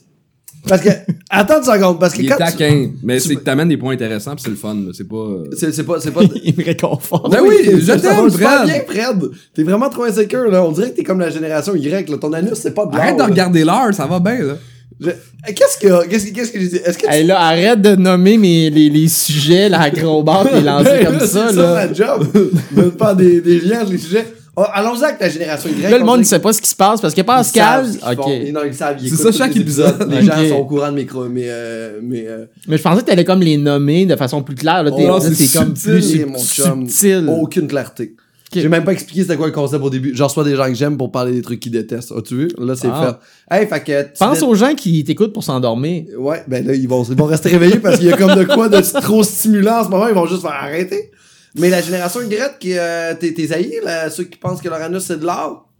[0.67, 0.89] Parce que,
[1.29, 2.53] attends une seconde, parce que Il est quand tu...
[2.53, 2.91] taquin.
[3.03, 4.75] Mais tu c'est que t'amènes des points intéressants pis c'est le fun.
[4.75, 4.93] là.
[4.95, 5.17] C'est pas...
[5.17, 6.23] euh, C'est c'est pas, c'est pas...
[6.43, 7.31] il me réconforte.
[7.31, 8.65] Ben oui, je t'aime, Fred.
[8.65, 9.25] bien, Fred.
[9.55, 10.65] T'es vraiment trop insécure, là.
[10.65, 12.17] On dirait que t'es comme la génération Y, là.
[12.17, 14.55] Ton anus, c'est pas de Arrête de regarder l'heure, ça va bien, là.
[15.01, 15.11] Je-
[15.53, 16.77] Qu'est-ce que, qu'est-ce que, qu'est-ce que j'ai dit?
[16.77, 20.61] Est-ce que tu Hey, là, arrête de nommer mes, les, les sujets, la acrobate, les
[20.63, 21.75] lancer Ben, comme là, ça, c'est là.
[21.87, 22.27] ma job.
[22.73, 24.27] de faire des, des liens les sujets.
[24.57, 25.83] Oh, Allons-y avec la génération Y.
[25.83, 27.85] Là, le on monde ne sait pas ce qui se passe parce que Pascal.
[27.87, 28.25] savent ce qu'ils Ok.
[28.25, 28.41] font.
[28.47, 28.97] Ils- Non, ils savent.
[29.03, 30.09] ils C'est ça, chaque les épisode.
[30.09, 30.49] Les gens Ok.
[30.49, 33.41] sont au courant de mes, mes, euh, mes, euh, Mais je pensais que t'allais comme
[33.43, 34.85] les nommer de façon plus claire.
[34.85, 36.89] Là, t'es, Oh, là, c'est c'est comme subtil, plus c'est mon chum.
[36.89, 37.29] subtil.
[37.29, 38.15] aucune clarté.
[38.63, 40.13] J'ai même pas expliqué c'était quoi le concept au début.
[40.15, 42.13] Je reçois des gens que j'aime pour parler des trucs qu'ils détestent.
[42.13, 42.49] As-tu vu?
[42.59, 43.19] Là, c'est Ah.
[43.51, 43.57] fait.
[43.61, 44.03] Hey, fait que.
[44.03, 46.05] tu Pense aux gens qui t'écoutes pour s'endormir.
[46.19, 48.45] Ouais, ben là, ils vont, ils vont rester réveillés parce qu'il y a comme de
[48.45, 50.09] quoi de trop stimulant en ce moment.
[50.09, 51.11] Ils vont juste faire arrêter.
[51.57, 54.81] Mais la génération Y, qui, euh, t'es, t'es haïs, là, ceux qui pensent que leur
[54.83, 55.71] anus c'est de l'or?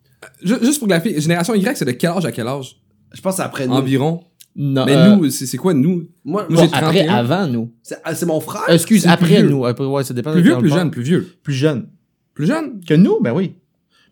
[0.43, 2.77] Ju- Juste pour la génération Y, c'est de quel âge à quel âge?
[3.13, 3.75] Je pense que c'est après nous.
[3.75, 4.21] Environ.
[4.57, 6.05] Non, Mais euh, nous, c'est c'est quoi nous?
[6.25, 7.15] Moi, moi, j'ai après, 31.
[7.17, 7.73] avant nous.
[7.83, 8.63] c'est, ah, c'est mon frère?
[8.69, 9.67] Euh, Excuse, plus après nous.
[9.67, 11.27] Après, ouais, ça dépend Plus de vieux, plus jeune, plus vieux.
[11.43, 11.87] Plus jeune.
[12.35, 12.81] Plus jeune?
[12.87, 13.53] Que nous, ben oui.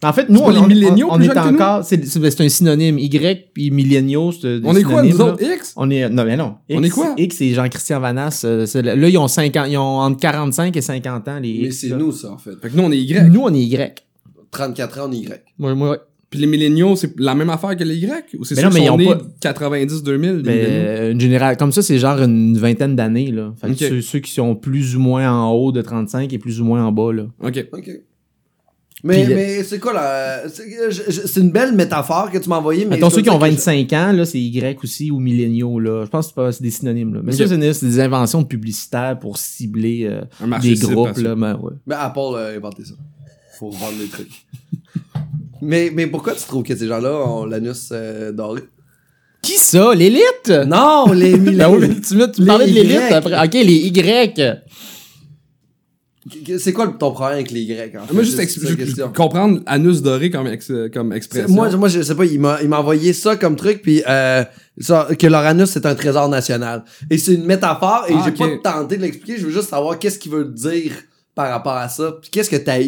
[0.04, 1.54] En fait, nous, on, les on- milléniaux on, plus est jeunes que nous?
[1.54, 2.98] encore, c'est, c'est, c'est un synonyme.
[2.98, 5.24] Y puis milléniaux, c'est des On est quoi, nous là.
[5.26, 5.42] autres?
[5.44, 5.74] X?
[5.76, 6.56] On est, non, mais non.
[6.70, 7.14] On X- est quoi?
[7.16, 8.42] X, c'est Jean-Christian Vanasse.
[8.44, 11.70] euh, c'est- là, ils ont 50, ils ont entre 45 et 50 ans, les Mais
[11.70, 11.96] c'est là.
[11.98, 12.50] nous, ça, en fait.
[12.61, 13.28] Fait que nous, on est Y.
[13.30, 14.02] Nous, on est Y.
[14.50, 15.42] 34 ans, on est Y.
[15.58, 15.98] Moi, moi,
[16.30, 18.37] Puis les milléniaux, c'est la même affaire que les Y?
[18.38, 20.52] Ou c'est Mais non, mais qui ils sont ont nés pas- 90, 2000, les ben,
[20.56, 20.72] milléniaux?
[20.88, 23.52] euh, une général, comme ça, c'est genre une vingtaine d'années, là.
[23.61, 26.61] Fait que ceux, ceux qui sont plus ou moins en haut de 35 et plus
[26.61, 27.26] ou moins en bas, là.
[27.40, 27.66] Ok.
[27.72, 27.90] OK.
[29.04, 30.42] Mais, Puis, euh, mais c'est quoi là?
[30.48, 32.94] C'est une belle métaphore que tu m'as envoyée, mais.
[32.96, 36.04] Mettons ceux qui ont dire que 25 ans, là, c'est Y aussi, ou milléniaux, là.
[36.04, 37.20] Je pense que c'est pas- c'est des synonymes, là.
[37.24, 41.34] Mais ça, c'est des- inventions publicitaires pour cibler euh, Un des groupes, là.
[41.34, 41.72] Ben, ouais.
[41.86, 42.94] Mais Apple a inventé ça.
[43.58, 44.30] Faut vendre des trucs.
[45.60, 48.60] mais, mais pourquoi tu trouves que ces gens-là ont l'anus euh, doré?
[49.42, 49.92] Qui ça?
[49.96, 50.52] L'élite?
[50.68, 51.80] Non, les Ben milléniaux.
[51.96, 52.00] tu,
[52.32, 53.44] tu Les parlais de l'élite après.
[53.46, 54.62] Ok, les Y.
[56.58, 57.94] C'est quoi ton problème avec les Grecs?
[57.96, 58.12] En fait?
[58.14, 58.36] Moi, juste
[59.14, 61.48] comprendre anus doré comme, ex- comme expression.
[61.54, 64.44] Moi, moi, je sais pas, il m'a, il m'a envoyé ça comme truc, puis euh,
[64.78, 66.84] ça, que leur anus, c'est un trésor national.
[67.10, 69.98] Et c'est une métaphore, et Ah, j'ai pas tenté de l'expliquer, je veux juste savoir
[69.98, 70.92] qu'est-ce qu'il veut dire
[71.34, 72.18] par rapport à ça.
[72.20, 72.78] Puis qu'est-ce que t'as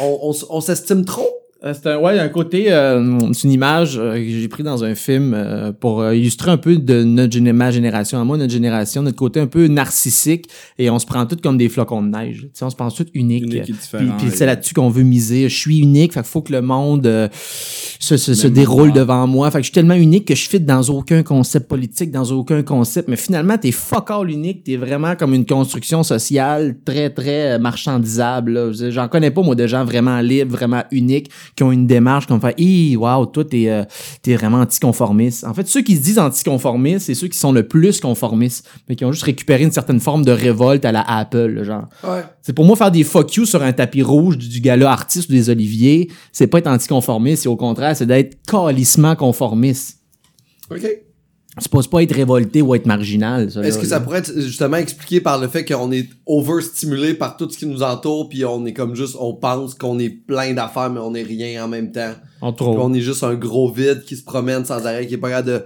[0.00, 1.28] on, on, on s'estime trop?
[1.64, 4.84] Euh, C'est un, ouais, un côté, euh, c'est une image euh, que j'ai pris dans
[4.84, 8.36] un film euh, pour euh, illustrer un peu de notre géné- ma génération, à moi,
[8.36, 10.46] notre génération, notre côté un peu narcissique,
[10.78, 12.42] et on se prend tout comme des flocons de neige.
[12.42, 13.42] Tu sais, on se pense tout unique.
[13.42, 15.48] Unique et Puis, c'est là-dessus qu'on veut miser.
[15.48, 18.96] Je suis unique, fait qu'il faut que le monde euh, se, se, se déroule moi.
[18.96, 19.50] devant moi.
[19.50, 22.62] Fait que je suis tellement unique que je fit dans aucun concept politique, dans aucun
[22.62, 23.08] concept.
[23.08, 24.62] Mais finalement, t'es fuck all unique.
[24.62, 28.72] T'es vraiment comme une construction sociale très, très marchandisable.
[28.92, 32.40] J'en connais pas, moi, de gens vraiment libres, vraiment uniques, qui ont une démarche comme
[32.40, 33.84] fait, hi, wow, toi, t'es, euh,
[34.22, 35.44] t'es vraiment anticonformiste.
[35.44, 38.96] En fait, ceux qui se disent anticonformistes, c'est ceux qui sont le plus conformistes, mais
[38.96, 41.88] qui ont juste récupéré une certaine forme de révolte à la Apple, genre.
[42.04, 42.22] Ouais.
[42.42, 45.28] C'est pour moi faire des fuck you sur un tapis rouge du, du gala artiste
[45.28, 49.98] ou des oliviers, c'est pas être anticonformiste, c'est au contraire, c'est d'être calissement conformiste.
[50.70, 50.86] OK.
[51.60, 53.50] C'est pas, c'est pas être révolté ou être marginal.
[53.50, 57.36] ça, Est-ce que ça pourrait être justement expliqué par le fait qu'on est overstimulé par
[57.36, 60.52] tout ce qui nous entoure, puis on est comme juste, on pense qu'on est plein
[60.54, 62.12] d'affaires, mais on est rien en même temps?
[62.40, 62.64] Puis autres.
[62.66, 65.48] on est juste un gros vide qui se promène sans arrêt, qui est pas capable
[65.48, 65.64] de,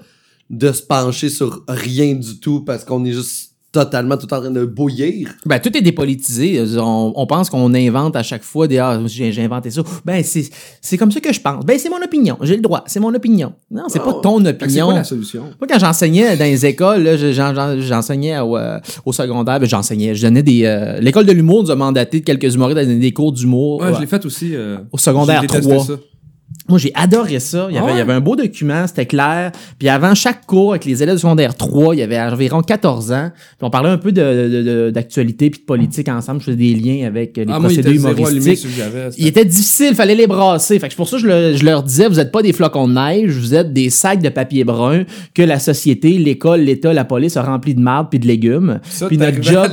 [0.50, 4.50] de se pencher sur rien du tout parce qu'on est juste totalement tout en train
[4.50, 5.30] de bouillir.
[5.46, 6.62] Ben, tout est dépolitisé.
[6.78, 9.82] On, on pense qu'on invente à chaque fois des ah, j'ai j'ai inventé ça.
[10.04, 10.44] Ben, c'est,
[10.82, 11.64] c'est comme ça que je pense.
[11.64, 12.36] Ben, c'est mon opinion.
[12.42, 12.84] J'ai le droit.
[12.86, 13.54] C'est mon opinion.
[13.70, 14.84] Non, c'est pas ton Fait que C'est opinion.
[14.86, 15.42] quoi la solution?
[15.58, 19.66] Moi, quand j'enseignais dans les écoles, là, j'en- j'en- j'enseignais au, euh, au secondaire, ben,
[19.68, 20.64] j'enseignais, je donnais des...
[20.64, 23.80] euh, L'école de l'humour nous a mandaté de quelques humoristes à donner des cours d'humour.
[23.80, 23.94] Ouais, Ouais.
[23.94, 24.54] je l'ai fait aussi.
[24.54, 25.84] euh, Au secondaire j'ai détesté 3.
[25.86, 25.92] ça.
[26.68, 27.66] Moi, j'ai adoré ça.
[27.70, 29.50] Il y, Ah avait, il y avait un beau document, c'était clair.
[29.80, 33.10] Puis avant chaque cours avec les élèves du secondaire 3, il y avait environ 14
[33.12, 33.30] ans.
[33.34, 36.38] Puis on parlait un peu de- de- de- d'actualité puis de politique ensemble.
[36.40, 38.70] Je faisais des liens avec euh, les Ah, moi, il procédés zéro allumé humoristiques.
[38.76, 39.08] j'avais.
[39.18, 40.78] Il était difficile, fallait les brasser.
[40.78, 42.52] Fait que c'est pour ça que je, le- je leur disais, vous êtes pas des
[42.52, 45.02] flocons de neige, vous êtes des sacs de papier brun
[45.34, 48.78] que la société, l'école, l'État, la police a rempli de marde puis de légumes.
[48.88, 49.66] Ça, puis notre job.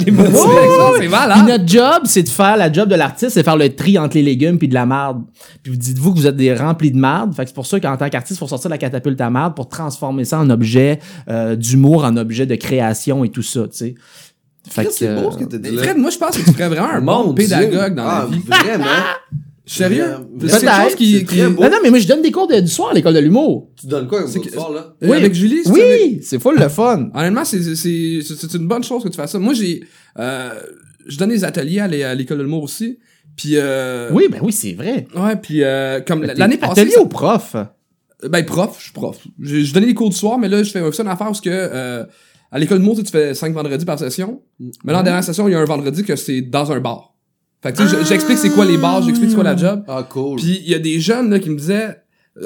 [1.36, 3.97] Puis notre job, c'est de faire la job de l'artiste, c'est de faire le tri
[3.97, 5.21] entre les légumes puis de la marde.
[5.62, 7.34] Puis vous dites-vous que vous êtes des remplis de marde.
[7.36, 9.56] Fait que c'est pour ça qu'en tant qu'artiste, il faut sortir la catapulte à marde
[9.56, 13.78] pour transformer ça en objet euh, d'humour, en objet de création et tout ça, tu
[13.78, 13.96] sais.
[14.70, 15.78] Fait c'est que, beau ce que euh, t'as dit.
[15.78, 18.44] Fred, moi, je pense que tu ferais vraiment un bon pédagogue dans Ah, la vie.
[18.46, 18.86] Vraiment?
[19.65, 20.06] Sérieux?
[20.48, 21.26] C'est quelque chose qui...
[21.26, 21.42] Qui-.
[21.42, 23.70] Non, non, mais moi, je donne des cours de- du soir à l'école de l'humour.
[23.80, 24.96] Tu donnes quoi comme cours de soir, là?
[25.04, 27.10] Euh, Avec Julie, avec- Oui, c'est full le fun.
[27.13, 29.38] Honnêtement, c'est, une bonne chose que tu fasses ça.
[29.39, 29.84] Moi, j'ai,
[30.18, 30.50] euh,
[31.08, 32.98] je donne des ateliers à l'école de l'humour aussi.
[33.39, 35.08] Puis, euh, Oui, ben oui, c'est vrai.
[35.15, 36.82] Ouais, puis, euh, comme T'es l'année passée.
[36.82, 37.56] Atelier ça- au prof?
[38.30, 39.17] Ben, prof, je suis prof.
[39.41, 41.39] Je, je donnais des cours du soir, mais là, je fais aussi une affaire parce
[41.39, 42.04] que, euh,
[42.52, 44.41] à l'école de l'humour, tu sais, tu fais cinq vendredis par session.
[44.84, 47.15] Mais là, en dernière session, il y a un vendredi que c'est dans un bar.
[47.63, 49.84] Fait que, tu sais, je- j'explique c'est quoi les bars, j'explique c'est quoi la job.
[49.88, 50.38] Ah, cool.
[50.38, 51.95] Puis il y a des jeunes là qui me disaient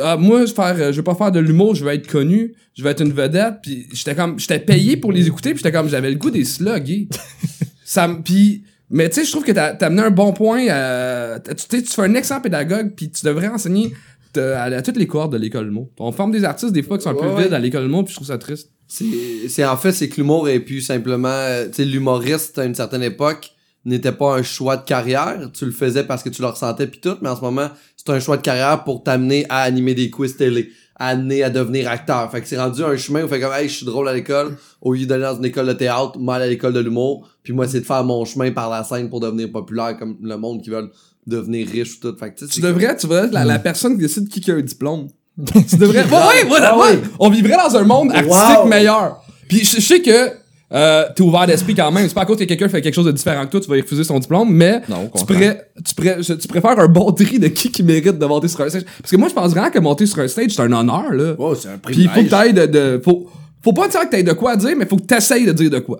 [0.02, 2.54] ah, moi je faire euh, je vais pas faire de l'humour, je vais être connu,
[2.76, 5.72] je vais être une vedette puis j'étais comme j'étais payé pour les écouter puis j'étais
[5.72, 7.08] comme j'avais le goût des slugs.
[7.86, 10.66] ça me puis mais tu sais je trouve que t'as as amené un bon point
[10.70, 13.94] euh, t'as- tu sais, tu fais un excellent pédagogue puis tu devrais enseigner
[14.38, 15.92] à, à toutes les cohortes de l'école de mots.
[16.00, 17.88] On forme des artistes des fois qui sont un peu Ouais, vides à l'école de
[17.90, 18.70] mots puis je trouve ça triste.
[18.88, 22.66] C'est, c'est en fait, c'est que l'humour est plus simplement, euh, tu sais, l'humoriste à
[22.66, 23.52] une certaine époque
[23.86, 25.50] n'était pas un choix de carrière.
[25.54, 28.10] Tu le faisais parce que tu le ressentais puis tout, mais en ce moment, c'est
[28.12, 31.90] un choix de carrière pour t'amener à animer des quiz télé, à amener à devenir
[31.90, 32.30] acteur.
[32.32, 34.58] Fait que c'est rendu un chemin où fait comme, hey, je suis drôle à l'école,
[34.82, 37.68] au lieu d'aller dans une école de théâtre, mal à l'école de l'humour, puis moi,
[37.68, 40.70] c'est de faire mon chemin par la scène pour devenir populaire comme le monde qui
[40.70, 40.92] veulent
[41.26, 42.18] devenir riche ou tout.
[42.18, 44.62] Fait que, tu devrais tu devrais être la, la personne qui décide qui a un
[44.62, 45.08] diplôme.
[45.68, 46.04] tu devrais.
[46.04, 46.84] Ouais, ouais, Ah ouais.
[46.92, 47.00] ouais.
[47.20, 48.68] On vivrait dans un monde artistique Wow.
[48.68, 49.24] meilleur.
[49.50, 50.43] Puis je, je sais que
[50.74, 52.08] euh, t'es ouvert d'esprit quand même.
[52.08, 53.78] C'est pas à cause que quelqu'un fait quelque chose de différent que toi, tu vas
[53.78, 58.18] y refuser son diplôme, mais Non, tu, préfères un bon tri de qui qui mérite
[58.18, 58.86] de monter sur un stage.
[59.00, 61.36] Parce que moi, je pense vraiment que monter sur un stage, c'est un honneur, là.
[61.38, 63.02] Oh, c'est un Puis il faut que t'ailles de, de.
[63.04, 63.30] faut,
[63.64, 65.80] faut pas dire que t'aies de quoi dire, mais faut que t'essayes de dire de
[65.80, 66.00] quoi.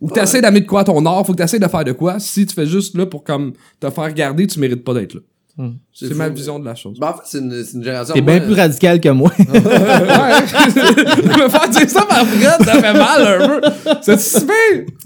[0.00, 1.92] Ou que t'essayes d'amener de quoi à ton art, faut que t'essayes de faire de
[1.92, 2.18] quoi.
[2.18, 5.20] Si tu fais juste là pour comme te faire garder, tu mérites pas d'être là.
[5.92, 6.98] C'est C'est ma vision de la chose.
[6.98, 8.14] Ben, en fait, c'est une, c'est une génération.
[8.14, 9.30] T'es bien plus radical que moi.
[9.38, 9.44] me
[11.48, 13.68] faire dire ça par Fred, ça fait mal un peu.
[14.02, 14.54] C'est super.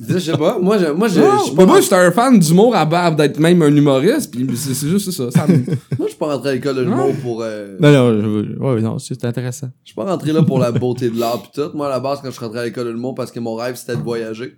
[0.09, 2.85] Je sais pas, moi, je, moi, je, suis pas, moi, j'étais un fan d'humour à
[2.85, 5.31] base d'être même un humoriste, puis c'est c'est juste ça.
[5.31, 5.57] ça me-
[5.99, 8.81] moi, je suis pas rentré à l'école de l'humour pour, euh, non, non, je- ouais,
[8.81, 9.69] non, c'est intéressant.
[9.85, 11.71] je suis pas rentré là pour la beauté de l'art pis tout.
[11.75, 13.55] Moi, à la base, quand je suis rentré à l'école de l'humour, parce que mon
[13.55, 14.57] rêve, c'était de voyager.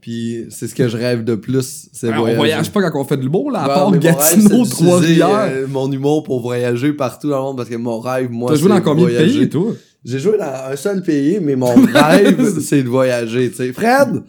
[0.00, 2.36] Puis c'est ce que je rêve de plus, c'est on voyager.
[2.36, 5.28] voyage pas quand on fait de l'humour, là, à Ouais, part Gatineau, c'est Trois-Rivières.
[5.50, 8.56] euh, mon humour pour voyager partout dans le monde, parce que mon rêve, moi, T'as
[8.58, 9.32] joué c'est dans combien de voyager.
[9.34, 9.74] pays et tout?
[10.04, 13.72] J'ai joué dans un seul pays, mais mon rêve, c'est de voyager, tu sais.
[13.72, 14.22] Fred!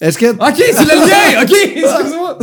[0.00, 1.42] Est-ce que, Ok, c'est le lien!
[1.42, 2.38] Ok, excuse-moi!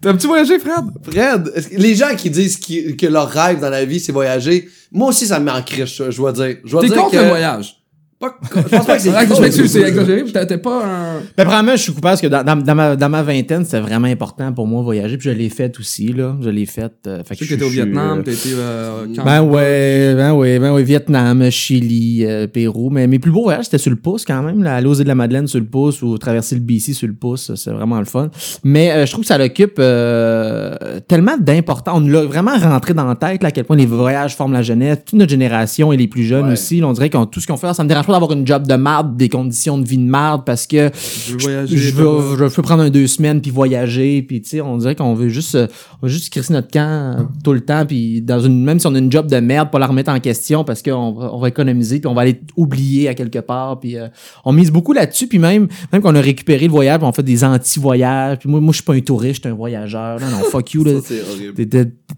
[0.00, 0.84] T'as-tu voyagé, Fred?
[1.02, 5.08] Fred, que les gens qui disent que leur rêve dans la vie, c'est voyager, moi
[5.10, 6.56] aussi, ça me met en criche, je dois dire.
[6.64, 7.16] T'es contre que...
[7.18, 7.75] le voyage.
[8.18, 9.42] Pas, je pense pas que c'est Ah, Je contre.
[9.42, 11.20] m'excuse, c'est exagéré, t'es pas un...
[11.36, 14.54] Ben, premièrement, je suis coupable parce que dans, ma, dans ma vingtaine, c'était vraiment important
[14.54, 16.34] pour moi voyager, puis je l'ai fait aussi, là.
[16.40, 16.92] Je l'ai fait.
[17.06, 19.14] euh, fait Je sais je que t'étais au suis- Vietnam, euh, t'as été euh, au
[19.14, 19.22] camp.
[19.24, 22.88] Ben ouais, ben ouais, ben ouais, Vietnam, Chili, euh, Pérou.
[22.88, 24.62] Mais mes plus beaux voyages, c'était sur le pouce quand même.
[24.62, 27.08] Là, aller aux îles de la Madeleine sur le pouce ou traverser le BC sur
[27.08, 28.30] le pouce, c'est vraiment le fun.
[28.64, 30.74] Mais euh, je trouve que ça l'occupe euh,
[31.06, 31.94] tellement d'importance.
[31.96, 34.54] On nous l'a vraiment rentré dans la tête là, à quel point les voyages forment
[34.54, 34.98] la jeunesse.
[35.04, 36.52] Toute notre génération et les plus jeunes Ouais.
[36.52, 36.80] aussi.
[36.80, 38.66] là, on dirait qu'on tout ce qu'on fait, ça me dérange pas d'avoir une job
[38.66, 40.90] de marde, des conditions de vie de marde parce que
[41.26, 41.76] Je veux voyager.
[41.76, 44.94] je veux, je veux prendre un deux semaines puis voyager puis tu sais on dirait
[44.94, 45.66] qu'on veut juste euh,
[46.02, 46.80] on veut juste crisser notre camp
[47.18, 49.70] euh, tout le temps puis dans une même si on a une job de merde
[49.70, 52.40] pas la remettre en question parce qu'on va, on va économiser puis on va aller
[52.56, 54.08] oublier à quelque part puis euh,
[54.44, 57.22] on mise beaucoup là-dessus puis même même qu'on a récupéré le voyage puis on fait
[57.22, 60.26] des anti-voyages puis moi moi je suis pas un touriste je suis un voyageur non
[60.30, 60.92] non fuck you là.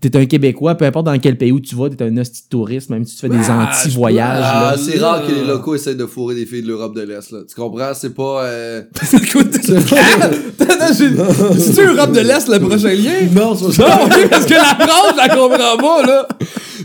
[0.01, 2.91] T'es, un Québécois, peu importe dans quel pays où tu vas, t'es un hostie touriste,
[2.91, 4.45] même si tu fais des Ah, anti-voyages.
[4.45, 7.31] Ah, c'est rare que les locaux essayent de fourrer des filles de l'Europe de l'Est,
[7.31, 7.41] là.
[7.49, 7.93] Tu comprends?
[7.95, 8.83] C'est pas, euh...
[9.13, 9.95] Écoute, C'est-tu
[11.87, 13.27] Europe de l'Est le prochain lien?
[13.33, 16.29] Non, c'est Non, ok, parce que la France, je la comprends pas, là.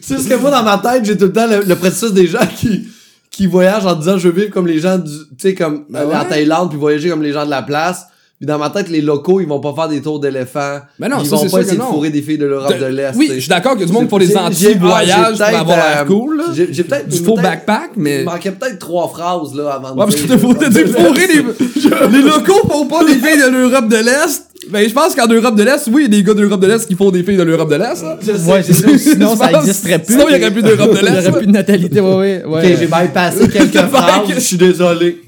[0.01, 2.27] C'est ce que moi, dans ma tête, j'ai tout le temps le, le processus des
[2.27, 2.88] gens qui,
[3.34, 6.01] qui voyagent en disant je veux vivre comme les gens du, tu sais, comme Ben
[6.01, 6.25] aller en.
[6.25, 8.06] Thaïlande puis voyager comme les gens de la place.
[8.43, 10.79] Puis dans ma tête, les locaux, ils vont pas faire des tours d'éléphants.
[10.99, 13.15] Ben non, ils ça, vont pas essayer de fourrer des filles de l'Europe de l'Est.
[13.15, 16.01] Oui, je suis d'accord qu'il y a du monde pour les anti-voyages pour avoir l'air
[16.01, 16.43] euh, cool.
[16.53, 18.23] J'ai peut-être Du faux backpack, mais.
[18.23, 22.21] Il manquait peut-être trois phrases là avant de Ouais, parce que dit fourrer les, les
[22.21, 24.52] locaux font pas des filles de l'Europe de l'Est.
[24.69, 26.67] Ben, je pense qu'en Europe de l'Est, oui, il y a des gars d'Europe de
[26.67, 28.49] l'Est qui font des filles de l'Europe de l'Est, sais.
[28.52, 28.97] Ouais, c'est ça.
[28.97, 30.13] Sinon, ça pense- existerait plus.
[30.13, 31.28] Sinon, il y aurait plus d'Europe de Il y l'Est.
[31.28, 32.43] aurait plus de natalité, ouais, ouais.
[32.45, 32.78] Ok, ouais.
[32.80, 35.21] j'ai bypassé quelques phrases, je suis désolé.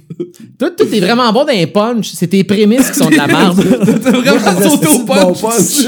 [0.60, 2.12] Toi, toi, t'es vraiment bon dans les punch.
[2.13, 3.62] C'est tes prémices qui sont de la merde.
[4.04, 5.88] T'as vraiment sauté au Bon punch.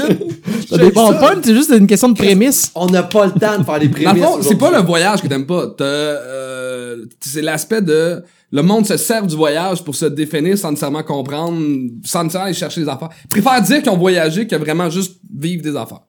[0.68, 2.70] T'as des bons punch, c'est juste une question de prémices.
[2.74, 4.24] On n'a pas le temps de faire des prémices.
[4.42, 5.68] c'est pas le voyage que t'aimes pas.
[5.76, 10.70] T'as, euh, c'est l'aspect de le monde se sert du voyage pour se définir sans
[10.70, 11.58] nécessairement comprendre,
[12.04, 13.10] sans nécessairement aller chercher des affaires.
[13.24, 16.00] Ils préfèrent dire qu'ils ont voyagé que vraiment juste vivre des affaires.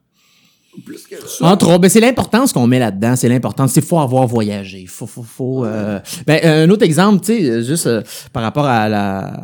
[0.85, 1.45] Plus que ça.
[1.45, 3.15] Entre autres, ben c'est l'importance qu'on met là-dedans.
[3.17, 3.71] C'est l'importance.
[3.73, 4.85] C'est faut avoir voyagé.
[4.85, 5.65] Faut, faut, faut.
[5.65, 9.41] euh, Ben, un autre exemple, tu sais, juste euh, par rapport à la.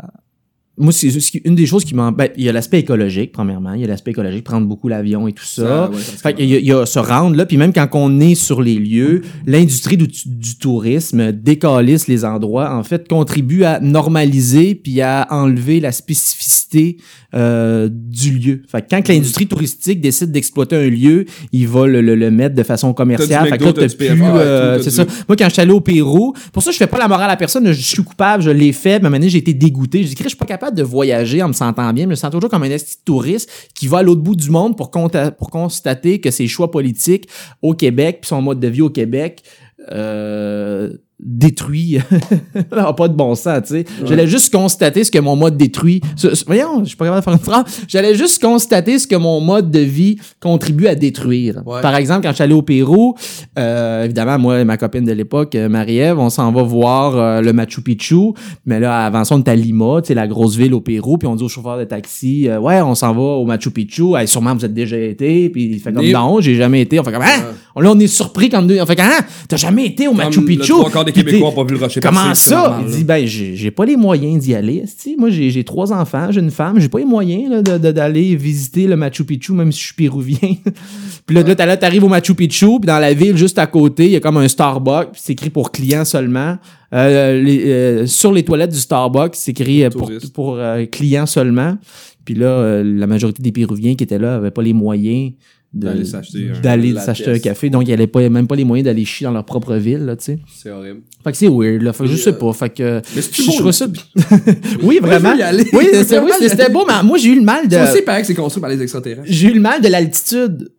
[0.77, 1.09] Moi, c'est
[1.45, 2.11] une des choses qui m'en.
[2.11, 3.73] Ben, il y a l'aspect écologique, premièrement.
[3.73, 5.89] Il y a l'aspect écologique, prendre beaucoup l'avion et tout ça.
[5.89, 8.19] Ouais, fait qu'il y, a- il y a se rendre là, puis même quand on
[8.19, 13.79] est sur les lieux, l'industrie du, du tourisme décalisse les endroits, en fait, contribue à
[13.79, 16.97] normaliser puis à enlever la spécificité
[17.33, 18.61] euh, du lieu.
[18.67, 22.55] Fait que quand l'industrie touristique décide d'exploiter un lieu, il va le, le- le mettre
[22.55, 23.43] de façon commerciale.
[23.49, 24.07] Fait que là, t'as plus,
[24.39, 25.05] euh, c'est ça.
[25.27, 27.35] Moi, quand je suis allé au Pérou, pour ça, je fais pas la morale à
[27.37, 27.67] personne.
[27.71, 29.01] Je suis coupable, je l'ai fait.
[29.01, 30.03] Mais maintenant, j'ai été dégoûté.
[30.03, 32.05] Je dis, je suis pas capable de voyager en me sentant bien.
[32.05, 34.77] Je me sens toujours comme un esti touriste qui va à l'autre bout du monde
[34.77, 37.29] pour constater que ses choix politiques
[37.61, 39.43] au Québec puis son mode de vie au Québec
[39.91, 41.97] euh, détruit
[42.75, 43.85] n'a pas de bon sens, tu sais.
[44.05, 46.01] J'allais juste constater ce que mon mode détruit.
[46.15, 47.63] Ce- ce- voyons, je suis pas capable de faire une phrase.
[47.87, 51.61] J'allais juste constater ce que mon mode de vie contribue à détruire.
[51.65, 51.81] Ouais.
[51.81, 53.15] Par exemple, quand je suis allé au Pérou,
[53.57, 57.41] euh, évidemment, moi et ma copine de l'époque, euh, Marie-Ève, on s'en va voir euh,
[57.41, 58.33] le Machu Picchu.
[58.65, 61.17] Mais là, avant ça, on est à Lima, tu sais, la grosse ville au Pérou.
[61.17, 64.15] Puis on dit au chauffeur de taxi, euh, ouais, on s'en va au Machu Picchu.
[64.17, 65.49] Hey, sûrement, vous êtes déjà été.
[65.49, 66.99] Puis il fait comme, non, j'ai jamais été.
[66.99, 67.53] On fait comme, hein?
[67.81, 68.79] Là, on est surpris deux.
[68.81, 69.23] On fait comme, hein?
[69.47, 70.73] T'as jamais été au Machu Picchu?
[71.05, 72.79] Des Québécois t'es- ont pas vu le rocher Comment ça?
[72.85, 74.83] Il dit, ben, j'ai pas les moyens d'y aller.
[75.17, 79.23] Moi, j'ai trois enfants, j'ai une femme, j'ai pas les moyens d'aller visiter le Machu
[79.23, 80.37] Picchu, même si je suis péruvien.
[81.25, 83.67] puis là, là, t'as- là, t'arrives au Machu Picchu, puis dans la ville juste à
[83.67, 86.57] côté, il y a comme un Starbucks, puis c'est écrit pour clients seulement.
[86.93, 91.77] Euh, les- euh, sur les toilettes du Starbucks, c'est écrit euh, pour, euh, clients seulement.
[92.23, 95.31] Puis là, la majorité des Péruviens qui étaient là avaient pas les moyens
[95.75, 97.69] D'aller s'acheter un- café.
[97.69, 100.15] Donc, ils n'avaient pas, même pas les moyens d'aller chier dans leur propre ville, là,
[100.15, 100.39] tu sais.
[100.55, 101.01] C'est horrible.
[101.23, 101.91] Fait que c'est weird, là.
[101.91, 102.53] Fait que je sais euh, pas.
[102.53, 103.01] Fait que.
[103.15, 103.71] Mais c'est je beau, trouve là.
[103.73, 103.87] ça.
[104.83, 105.33] oui, vraiment.
[105.35, 105.75] je.
[105.75, 106.03] Oui, Je
[106.39, 107.73] c'est- c'était beau, mais moi, j'ai eu le mal de.
[107.73, 109.23] Ça aussi, il paraît que c'est construit par les extraterrestres.
[109.25, 110.69] J'ai eu le mal de l'altitude.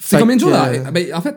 [0.00, 0.50] C'est combien de jours?
[0.50, 0.72] là?
[0.92, 1.36] Ben, en fait,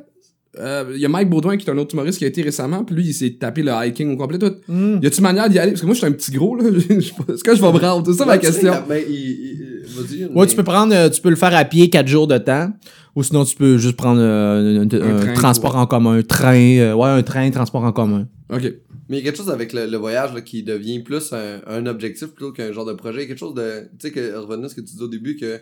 [0.60, 2.84] euh, il y a Mike Baudouin qui est un autre humoriste qui a été récemment,
[2.84, 4.38] puis lui, il s'est tapé le hiking au complet.
[4.38, 4.52] Tout.
[4.68, 5.00] Hmm.
[5.02, 5.72] Y a-tu manière d'y aller?
[5.72, 6.66] Parce que moi, je suis un petit gros, là.
[6.74, 8.06] Je- je- Est-ce que je vais me rendre?
[8.12, 8.74] C'est ça ma sais, question.
[8.88, 9.71] ben, il-
[10.12, 12.28] il- Ouais, mais- tu peux prendre, euh, tu peux le faire à pied quatre jours
[12.28, 12.72] de temps.
[13.16, 14.88] Ou sinon, tu peux juste prendre euh, un, un
[15.20, 18.28] train, transport en commun, un train, euh, ouais, un train, transport en commun.
[18.50, 18.62] Ok.
[19.10, 21.60] Mais il y a quelque chose avec le, le voyage là, qui devient plus un,
[21.68, 23.28] un objectif plutôt qu'un genre de projet.
[23.28, 23.82] Quelque chose de.
[24.00, 25.60] Tu sais, que revenant à ce que tu disais au début, que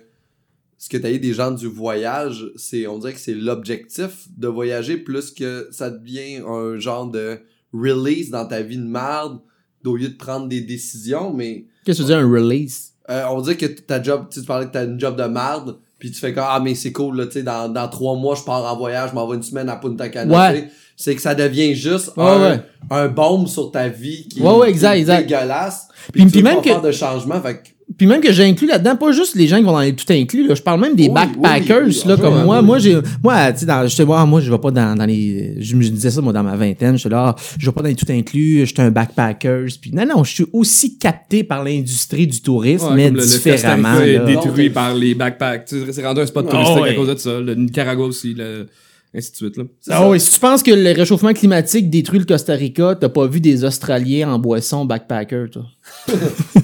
[0.77, 4.47] ce que tu as des gens du voyage, c'est on dirait que c'est l'objectif de
[4.47, 7.39] voyager plus que ça devient un genre de
[7.73, 9.39] release dans ta vie de merde
[9.85, 11.33] au lieu de prendre des décisions.
[11.33, 12.93] Mais Qu'est-ce que tu dire, un release?
[13.09, 16.11] Euh, on dirait que ta job, tu parlais que t'as une job de merde, puis
[16.11, 18.43] tu fais comme ah mais c'est cool là, tu sais, dans, dans trois mois je
[18.43, 20.51] pars en voyage, je m'en vais une semaine à Punta Cana.
[20.51, 20.69] Ouais.
[21.03, 21.11] Sais.
[21.11, 22.59] C'est que ça devient juste Ouais, un, ouais.
[22.91, 25.21] un baume sur ta vie qui, Ouais, ouais, qui exact, est exact.
[25.29, 25.87] dégueulasse.
[26.11, 27.59] Puis- Puis, tu puis veux même que- de changement, fait que
[27.97, 30.47] Puis même que j'inclus là-dedans, pas juste les gens qui vont dans les tout inclus,
[30.47, 30.53] là.
[30.53, 32.59] Je parle même des Oui, backpackers, oui, oui, là, comme moi.
[32.59, 32.65] oui.
[32.65, 35.55] Moi, j'ai, moi, tu sais, dans, j'étais, moi, moi, je vais pas dans, dans les,
[35.59, 36.97] je me disais ça, moi, dans ma vingtaine.
[36.97, 39.65] J'étais là, ah, je vais pas dans les tout inclus, j'étais un backpackers.
[39.81, 43.21] Puis non, non, je suis aussi capté par l'industrie du tourisme, Ouais, mais comme le-
[43.21, 43.99] le différemment.
[43.99, 44.25] Est là.
[44.25, 45.65] détruit Non, par les backpacks.
[45.65, 46.89] Tu sais, C'est rendu un spot touristique ouais.
[46.91, 47.39] à cause de ça.
[47.39, 48.67] Le Nicaragua aussi, le...
[49.15, 49.57] ainsi de suite.
[49.57, 49.63] Là.
[49.81, 53.09] c'est Ah oui, si tu penses que le réchauffement climatique détruit le Costa Rica, t'as
[53.09, 55.63] pas vu des Australiens en boisson backpacker, toi.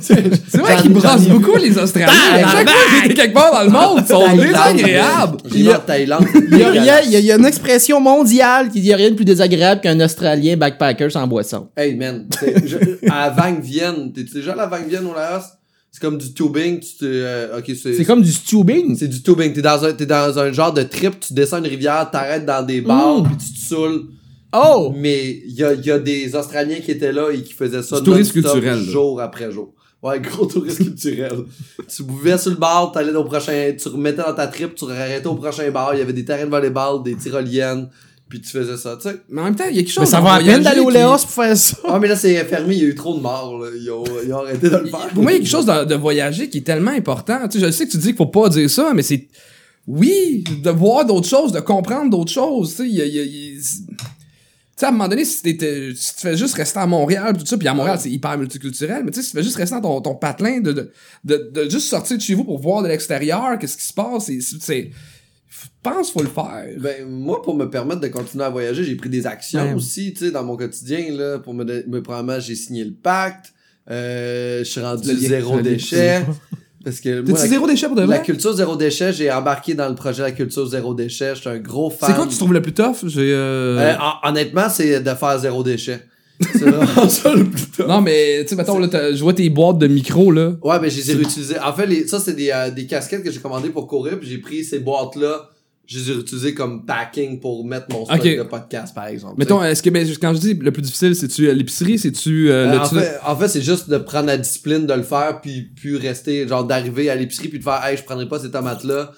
[0.02, 1.30] C'est vrai qu'ils vu.
[1.30, 2.08] beaucoup, les Australiens.
[2.08, 5.38] À chaque fois que j'étais quelque part dans le monde, ils sont Thaïlande, désagréables.
[5.88, 6.26] Thaïlande.
[6.52, 7.06] Il y, a, rien- dégueulasse.
[7.08, 9.82] il y a- il y a une expression mondiale qui dit rien de plus désagréable
[9.82, 11.70] qu'un Australien backpacker sans boisson.
[11.76, 15.44] Hey man, t'sais, je- à Vang Vienne, t'es déjà allé à Vang Vienne au Laos?
[15.98, 18.98] C'est comme du tubing, tu te, euh, ok, c'est, C'est comme du tubing.
[18.98, 19.54] c'est du tubing.
[19.54, 22.66] T'es dans un, t'es dans un genre de trip, tu descends une rivière, t'arrêtes dans
[22.66, 23.28] des bars, Mm.
[23.28, 24.02] puis tu te saoules.
[24.54, 24.94] Oh!
[24.94, 28.00] Mais il y a, y a des Australiens qui étaient là et qui faisaient ça
[28.00, 28.92] Du tourisme non-stop, culturel, là.
[28.92, 29.74] jour après jour.
[30.04, 31.32] Ouais, gros tourisme culturel.
[31.88, 35.28] tu buvais sur le bar, t'allais au prochain, tu remettais dans ta trip, tu arrêtais
[35.28, 37.88] au prochain bar, il y avait des terrains de volleyball, des tyroliennes,
[38.30, 39.16] puis tu faisais ça, tu sais.
[39.30, 40.02] Mais en même temps, il y a quelque chose.
[40.06, 41.78] Mais ça va à peine d'aller au Léos pour faire ça.
[41.88, 43.70] Ah, mais là, c'est fermé, il y a eu trop de morts, là.
[43.80, 45.08] Ils ont, ils ont arrêté de le faire.
[45.14, 47.48] Pour moi, il y a quelque chose de, de voyager qui est tellement important.
[47.48, 49.28] Tu sais, je sais que tu dis qu'il faut pas dire ça, mais c'est.
[49.88, 52.72] Oui, de voir d'autres choses, de comprendre d'autres choses.
[52.72, 54.92] Tu sais, il y a- il y a- il y a- Tu sais, à un
[54.92, 57.68] moment donné, si, t'étais- si tu fais juste rester à Montréal, pis tout ça, puis
[57.68, 60.02] à Montréal, c'est hyper multiculturel, mais tu sais, si tu fais juste rester dans ton,
[60.02, 60.92] ton patelin de, de,
[61.24, 64.26] de, de juste sortir de chez vous pour voir de l'extérieur, qu'est-ce qui se passe,
[64.26, 64.90] c'est, c'est,
[65.66, 66.66] je pense faut le faire.
[66.80, 69.74] Ben, moi, pour me permettre de continuer à voyager, j'ai pris des actions Ouais.
[69.74, 73.54] aussi, tu sais, dans mon quotidien, là, pour me, me premièrement, j'ai signé le pacte,
[73.90, 76.22] euh, je suis rendu Le zéro déchet,
[76.84, 78.22] parce que moi, la, zéro déchet pour de la vrai?
[78.24, 81.58] culture zéro déchet, j'ai embarqué dans le projet La culture zéro déchet, je suis un
[81.60, 82.10] gros fan.
[82.10, 83.06] C'est quoi que tu trouves le plus tough?
[83.08, 83.78] J'ai, euh...
[83.80, 86.00] Euh, hon- honnêtement, c'est de faire zéro déchet.
[86.42, 87.88] C'est vraiment ça le plus top.
[87.88, 90.54] Non, mais, tu sais, mettons, là, je vois tes boîtes de micro, là.
[90.64, 91.60] Ouais, mais je les ai réutilisées.
[91.60, 94.28] En fait, les, ça, c'est des, euh, des casquettes que j'ai commandées pour courir, puis
[94.30, 95.50] j'ai pris ces boîtes-là,
[95.88, 98.38] je les ai réutilisées comme packing pour mettre mon stock Ok.
[98.38, 99.36] de podcast, par exemple.
[99.38, 102.68] Mettons, est-ce que, mais quand je dis le plus difficile, c'est-tu euh, l'épicerie, c'est-tu, euh,
[102.68, 105.04] Euh, le en, tu- fait, en fait, c'est juste de prendre la discipline de le
[105.04, 108.40] faire, puis, puis rester, genre, d'arriver à l'épicerie, puis de faire, hey, je prendrai pas
[108.40, 109.12] ces tomates-là.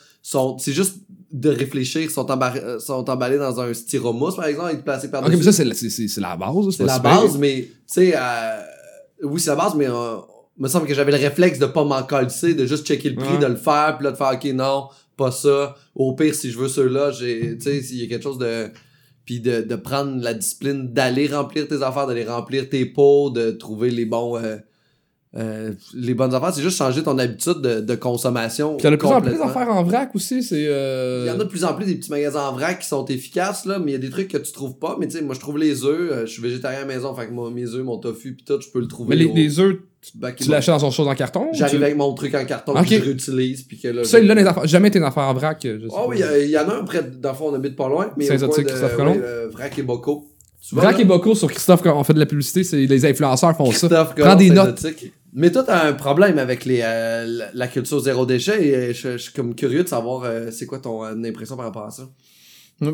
[0.60, 0.96] C'est juste
[1.32, 5.38] de réfléchir, sont, euh, sont emballés dans un styromousse, par exemple, et placés Ok, par-dessus.
[5.38, 8.62] mais ça, c'est la, c'est, la base, c'est la base, mais, tu sais, euh,
[9.24, 10.18] oui, c'est la base, mais, euh,
[10.58, 13.34] il me semble que j'avais le réflexe de pas m'en de juste checker le prix,
[13.34, 13.40] Ouais.
[13.40, 14.88] de le faire, puis là, de faire, ok, non,
[15.18, 15.76] pas ça.
[15.96, 18.68] Au pire, si je veux ceux-là, j'ai, tu sais, s'il y a quelque chose de,
[19.26, 23.52] puis de, de prendre la discipline d'aller remplir tes affaires, d'aller remplir tes pots, de
[23.52, 24.58] trouver les bons, euh,
[25.36, 28.78] euh, les bonnes affaires, c'est juste changer ton habitude de, de consommation.
[28.78, 31.26] Puis t'as de plus en plus d'affaires en vrac aussi, c'est, euh...
[31.26, 33.06] Il y en a de plus en plus des petits magasins en vrac qui sont
[33.06, 34.96] efficaces, là, mais il y a des trucs que tu trouves pas.
[35.00, 36.12] Mais tu sais, moi, je trouve les œufs.
[36.12, 38.46] euh, je suis végétarien à la maison, fait que moi, mes œufs, mon tofu, pis
[38.46, 39.16] tout, je peux le trouver.
[39.16, 39.76] Mais les œufs,
[40.38, 41.48] tu l'achètes dans son chose en carton?
[41.54, 44.04] J'arrive tu- avec mon truc en carton que je réutilise, puis que là.
[44.04, 46.76] Ça, il jamais tes affaires en vrac, je sais Oh oui, il y en a
[46.76, 49.12] un près, de- dans le fond, on habite pas loin, mais de- Christophe Colomb?
[49.14, 50.28] ouais, euh, Vrac et Boco.
[50.74, 51.02] Vrac là?
[51.02, 53.88] et Bocco sur Christophe, quand on fait de la publicité, c'est les influenceurs font ça.
[53.88, 54.86] Christophe Prends Colomb, des notes.
[55.34, 59.12] Mais toi, t'as un problème avec les, euh, la, culture zéro déchet et euh, je,
[59.14, 61.92] je suis comme curieux de savoir euh, c'est quoi ton euh, impression par rapport à
[61.92, 62.10] ça?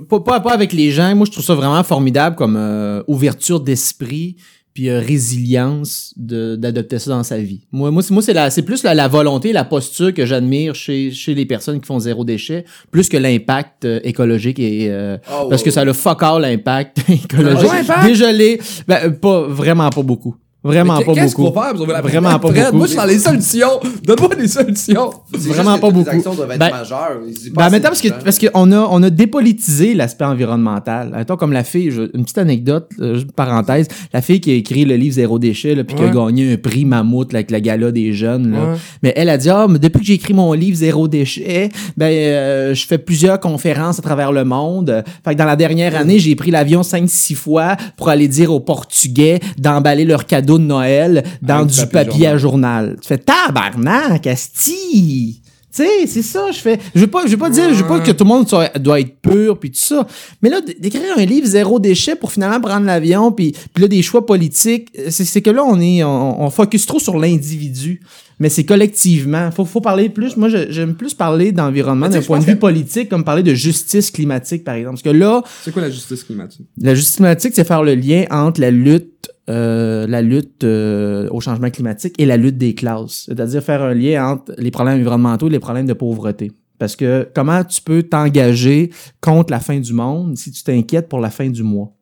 [0.10, 1.14] Pas, pas, pas avec les gens.
[1.16, 4.38] Moi, je trouve ça vraiment formidable comme euh, ouverture d'esprit
[4.74, 7.62] puis euh, résilience de- d'adopter ça dans sa vie.
[7.72, 10.74] Moi, moi, c'est, moi, c'est, la, c'est plus la, la volonté, la posture que j'admire
[10.76, 15.18] chez, chez les personnes qui font zéro déchet, plus que l'impact euh, écologique et euh,
[15.28, 17.70] Ah, parce que ça a le fuck all l'impact écologique.
[17.72, 18.06] Ouais, impact?
[18.08, 20.36] Dégelé, ben, pas vraiment pas beaucoup.
[20.64, 21.86] Vraiment pas Qu'est-ce qu'on beaucoup.
[21.92, 22.64] la Vraiment pas Fred?
[22.66, 22.78] beaucoup.
[22.78, 23.80] Moi, je suis dans les solutions.
[24.06, 25.12] Donne-moi des solutions.
[25.34, 26.10] Vraiment pas beaucoup.
[26.10, 27.20] Les actions doivent être Ben- majeures.
[27.54, 27.90] Ben, maintenant,
[28.24, 31.12] parce qu'on a, on a dépolitisé l'aspect environnemental.
[31.16, 34.86] Attends, comme la fille, une petite anecdote, euh, juste parenthèse, la fille qui a écrit
[34.86, 37.60] le livre Zéro déchet, là, puis qui a gagné un prix mammouth là, avec la
[37.60, 38.58] gala des jeunes.
[39.02, 42.06] Mais elle a dit, ah, mais depuis que j'ai écrit mon livre Zéro déchet, ben,
[42.08, 45.04] euh, je fais plusieurs conférences à travers le monde.
[45.26, 48.60] Fait que dans la dernière année, j'ai pris l'avion 5-6 fois pour aller dire aux
[48.62, 52.98] Portugais d'emballer leurs cadeaux de Noël dans Avec du papier, papier à journal.
[53.02, 55.40] Tu fais tabarnak, asti!
[55.76, 56.78] Tu sais, c'est ça, je fais.
[56.94, 58.78] Je veux pas, je veux pas dire, je veux pas que tout le monde soit-
[58.78, 60.06] doit être pur puis tout ça.
[60.44, 64.04] Mais là, d'écrire un livre zéro déchet pour finalement prendre l'avion puis, puis là des
[64.04, 68.02] choix politiques, c'est, c'est que là on est, on, on focus trop sur l'individu.
[68.40, 69.50] Mais c'est collectivement.
[69.52, 70.38] Faut, faut parler plus.
[70.38, 74.12] Moi, j'aime plus parler d'environnement d'un point de vue que- politique, comme parler de justice
[74.12, 74.96] climatique, par exemple.
[75.02, 76.68] Parce que là, C'est quoi la justice climatique?
[76.80, 81.42] la justice climatique, c'est faire le lien entre la lutte, euh, la lutte euh, au
[81.42, 83.24] changement climatique et la lutte des classes.
[83.26, 86.52] C'est-à-dire faire un lien entre les problèmes environnementaux et les problèmes de pauvreté.
[86.80, 88.90] Parce que comment tu peux t'engager
[89.22, 91.94] contre la fin du monde si tu t'inquiètes pour la fin du mois?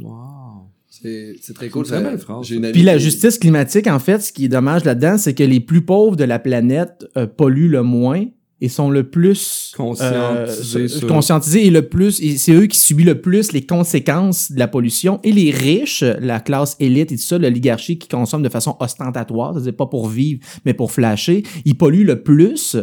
[0.00, 0.68] Wow.
[0.88, 1.86] C'est c'est très cool.
[1.86, 2.00] ça.
[2.00, 2.18] belle
[2.50, 5.42] une amie Puis la justice climatique, en fait, ce qui est dommage là-dedans, c'est que
[5.42, 8.24] les plus pauvres de la planète euh, polluent le moins
[8.60, 12.78] et sont le plus Conscientisés euh, sur- conscientisés et le plus et c'est eux qui
[12.78, 15.20] subissent le plus les conséquences de la pollution.
[15.24, 19.52] Et les riches la classe élite et tout ça l'oligarchie qui consomme de façon ostentatoire
[19.54, 22.76] c'est-à-dire pas pour vivre mais pour flasher ils polluent le plus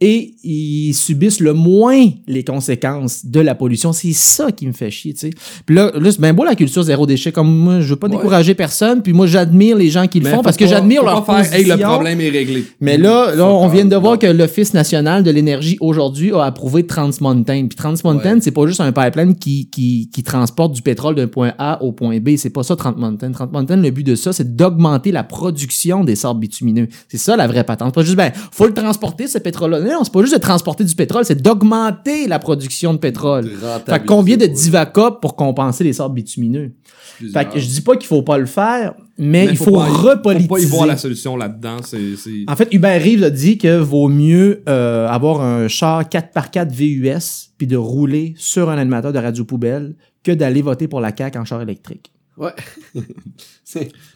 [0.00, 3.92] et ils subissent le moins les conséquences de la pollution.
[3.92, 5.30] C'est ça qui me fait chier, tu sais.
[5.66, 7.32] Puis là, là c'est bien beau la culture zéro déchet.
[7.32, 8.16] Comme moi, je veux pas Ouais.
[8.16, 9.02] décourager personne.
[9.02, 11.54] Puis moi, j'admire les gens qui le Mais font parce que j'admire leur pas faire,
[11.54, 12.64] hey, le problème est réglé.
[12.80, 16.86] Mais là, là, on vient de voir que l'Office national de l'énergie aujourd'hui a approuvé
[16.86, 17.66] Trans Mountain.
[17.68, 18.40] Puis Trans Mountain, Ouais.
[18.40, 21.92] c'est pas juste un pipeline qui, qui, qui transporte du pétrole d'un point A au
[21.92, 22.36] point B.
[22.36, 23.32] C'est pas ça Trans Mountain.
[23.32, 26.88] Trans Mountain, le but de ça, c'est d'augmenter la production des sables bitumineux.
[27.08, 27.94] C'est ça la vraie patente.
[27.94, 29.89] Pas juste, ben, faut le transporter, ce pétrole-là.
[29.90, 33.50] Non, c'est pas juste de transporter du pétrole, c'est d'augmenter la production de pétrole.
[33.86, 36.72] Fait combien de divacop pour compenser les sables bitumineux?
[37.18, 37.42] Plusieurs.
[37.42, 39.86] Fait que je dis pas qu'il faut pas le faire, mais, Mais il faut, pas-
[39.86, 40.48] Faut repolitiser.
[40.48, 41.76] pas y voir la solution là-dedans.
[42.48, 47.50] En fait, Hubert Reeves a dit que vaut mieux euh, avoir un char 4x4 VUS
[47.58, 51.38] puis de rouler sur un animateur de radio poubelle que d'aller voter pour la CAQ
[51.38, 52.12] en char électrique.
[52.40, 52.52] Ouais.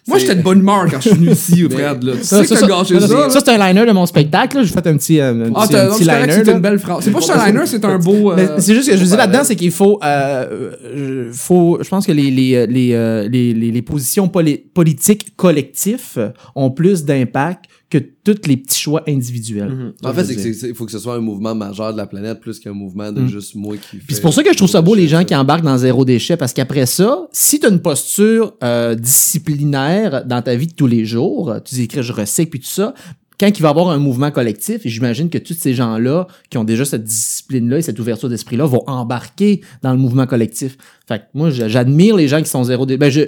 [0.08, 2.02] Moi, j'étais de bonne humeur quand je suis venu ici, Fred.
[2.02, 2.12] Là.
[2.16, 3.30] Tu sais que t'as gâché ça, ça.
[3.30, 4.62] ça, c'est un liner de mon spectacle.
[4.64, 6.44] J'ai fait un petit, euh, un Ah, petit, un petit c'est correct, liner.
[6.44, 7.04] c'est une belle phrase.
[7.04, 8.32] C'est pas juste un liner, c'est un beau.
[8.32, 9.16] euh, c'est juste que je pareil.
[9.18, 14.26] là-dedans, c'est qu'il faut, euh, euh, faut, je pense que les les les les, positions
[14.28, 16.18] poli- politiques collectifs
[16.56, 19.68] ont plus d'impact que tous les petits choix individuels.
[19.70, 19.92] Mhm.
[20.04, 22.40] En fait, c'est que il faut que ce soit un mouvement majeur de la planète
[22.40, 23.28] plus qu'un mouvement de Mm.
[23.28, 23.98] juste moi qui.
[23.98, 26.04] Puis c'est pour ça que je trouve ça beau les gens qui embarquent dans zéro
[26.04, 30.74] déchet parce qu'après ça, si tu as une posture euh, disciplinaire dans ta vie de
[30.74, 32.94] tous les jours, tu dis écris je recycle puis tout ça,
[33.38, 36.58] quand il va y avoir un mouvement collectif, et j'imagine que tous ces gens-là qui
[36.58, 40.76] ont déjà cette discipline-là et cette ouverture d'esprit-là vont embarquer dans le mouvement collectif.
[41.08, 42.98] Fait que moi, j'admire les gens qui sont zéro déchet.
[42.98, 43.22] Ben, je,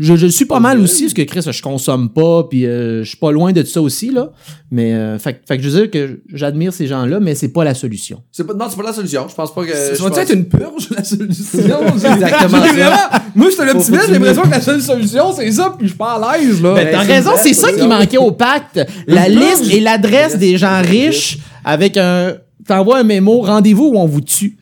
[0.00, 3.08] je, je suis pas mal aussi, parce que Chris, je consomme pas, puis euh, je
[3.08, 4.30] suis pas loin de ça aussi, là.
[4.70, 7.48] Mais, euh, fait, que- fait que je veux dire que j'admire ces gens-là, mais c'est
[7.48, 8.22] pas la solution.
[8.32, 9.26] C'est pas, non, c'est pas la solution.
[9.28, 9.72] Je pense pas que.
[9.74, 11.80] Ça va pense- être une purge, la solution?
[11.94, 12.96] Exactement vraiment-
[13.34, 16.12] Moi, j'étais l'optimiste, j'ai l'impression que la seule solution, c'est ça, puis je suis pas
[16.22, 16.74] à l'aise, là.
[16.74, 18.80] Ben, t'as c'est raison, c'est ça qui manquait au pacte.
[19.06, 22.34] La liste et l'adresse des gens riches avec un.
[22.66, 24.57] T'envoies un mémo, rendez-vous où on vous tue.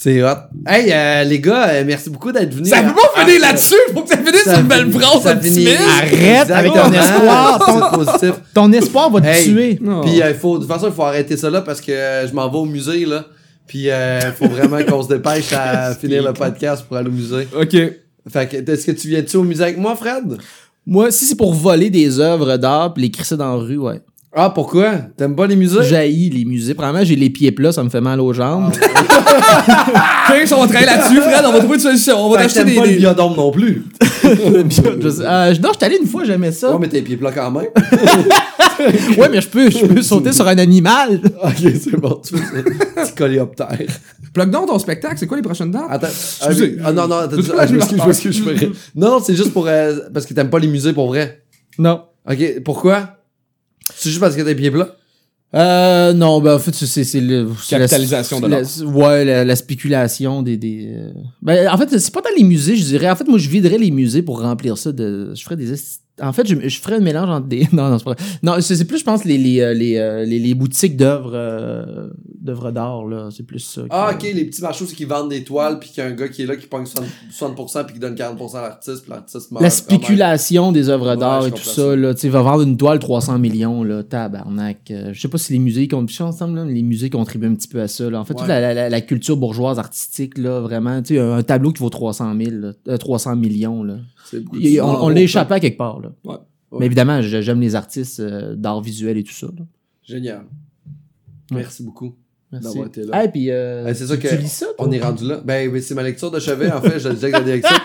[0.00, 0.28] C'est hot.
[0.64, 2.68] Hey, euh, les gars, euh, merci beaucoup d'être venus.
[2.70, 5.80] ça peut pas finir là-dessus, faut que ça finisse sur une belle finit- optimiste.
[6.00, 8.32] Arrête avec ton espoir, ton- positif.
[8.54, 9.44] Ton espoir va te Hey.
[9.44, 9.78] tuer.
[9.82, 10.02] Non.
[10.02, 12.28] Puis euh, il faut, de toute façon, il faut arrêter ça là parce que euh,
[12.28, 13.24] je m'en vais au musée là.
[13.66, 17.48] Puis il faut vraiment qu'on se dépêche à finir le podcast pour aller au musée.
[17.60, 17.76] Ok.
[18.30, 20.38] Fait que est-ce que tu viens-tu au musée avec moi, Fred?
[20.86, 24.00] Moi, si c'est pour voler des œuvres d'art pis les crisser dans la rue, ouais.
[24.32, 24.92] Ah, pourquoi?
[25.16, 25.82] T'aimes pas les musées?
[25.82, 26.74] J'haïs les musées.
[26.74, 28.70] Premièrement, j'ai les pieds plats, ça me fait mal aux jambes.
[28.72, 32.26] Ok, on va travailler là-dessus, Fred, on va trouver une solution.
[32.26, 32.74] On va que t'acheter des.
[32.76, 33.84] pas le des- biodôme non plus.
[34.22, 36.72] Je sais- euh, non, je suis allé une fois, j'aimais ça.
[36.72, 37.66] Ouais, mais tes pieds plats quand même.
[39.18, 41.20] Ouais, mais je peux, je peux sauter sur un animal.
[41.42, 42.20] ok, c'est bon.
[42.24, 43.02] Tu fais ça.
[43.06, 43.76] Petit coléoptère.
[44.32, 45.82] Plug donc ton spectacle, c'est quoi les prochaines dates?
[45.90, 46.06] Attends.
[46.06, 46.76] Excusez.
[46.84, 48.70] Ah, non, non, attends, ah, je m'excuse, je je m'excuse, je ferai.
[48.94, 49.66] Non, non, c'est juste pour.
[49.66, 51.42] euh, parce que t'aimes pas les musées pour vrai.
[51.76, 52.02] Non.
[52.30, 53.17] Ok, pourquoi?
[53.96, 54.96] C'est juste parce que t'as les pieds plats?
[55.54, 57.48] Euh, non, ben, en fait, c'est, c'est le.
[57.62, 60.56] c'est la- Capitalisation de la- Ouais, la, la spéculation des.
[60.58, 61.10] des euh,
[61.40, 63.08] Ben, en fait, c'est pas dans les musées, je dirais.
[63.10, 65.32] En fait, moi, je viderais les musées pour remplir ça de.
[65.34, 65.72] Je ferais des.
[66.22, 67.66] En fait, je, je ferais un mélange entre des.
[67.72, 68.14] Non, non, c'est pas.
[68.42, 72.08] Non, c'est, plus, je pense, les, les, euh, les, euh, les, les boutiques d'œuvres, euh,
[72.40, 73.28] d'œuvres d'art, là.
[73.30, 73.82] C'est plus ça.
[73.90, 76.28] Ah, ok, les petits marchés qui vendent des toiles, puis qu'il y a un gars
[76.28, 79.50] qui est là qui pogne 60%, 60% puis qui donne 40% à l'artiste, puis l'artiste
[79.52, 79.62] meurt.
[79.62, 81.96] La spéculation des œuvres d'art et tout ça, ça.
[81.96, 84.90] là, tu sais, va vendre une toile 300 millions, là, tabarnak.
[84.90, 87.46] Euh, je sais pas si les musées, con- je sais ensemble, là, les musées contribuent
[87.48, 88.20] un petit peu à ça, là.
[88.20, 91.42] En fait, toute la, la- la culture bourgeoise artistique, là, vraiment, tu sais, un, un
[91.42, 93.96] tableau qui vaut 300 000, là, euh, 300 millions, là.
[94.54, 96.10] Il- on on l'a échappé à quelque part, là.
[96.24, 96.32] Ouais.
[96.70, 96.78] Ouais.
[96.80, 99.64] Mais évidemment, j'ai- j'aime les artistes euh, d'art visuel et tout ça, là.
[100.02, 100.42] Génial.
[101.50, 102.14] Merci beaucoup.
[102.50, 102.68] Merci.
[102.68, 103.28] D'avoir été là.
[103.28, 104.86] Puis, euh, c'est ça tu- que- tu lis ça, toi?
[104.86, 105.40] On est rendu là.
[105.44, 107.76] Ben, c'est ma lecture de chevet, en fait, je le disais avec la direction.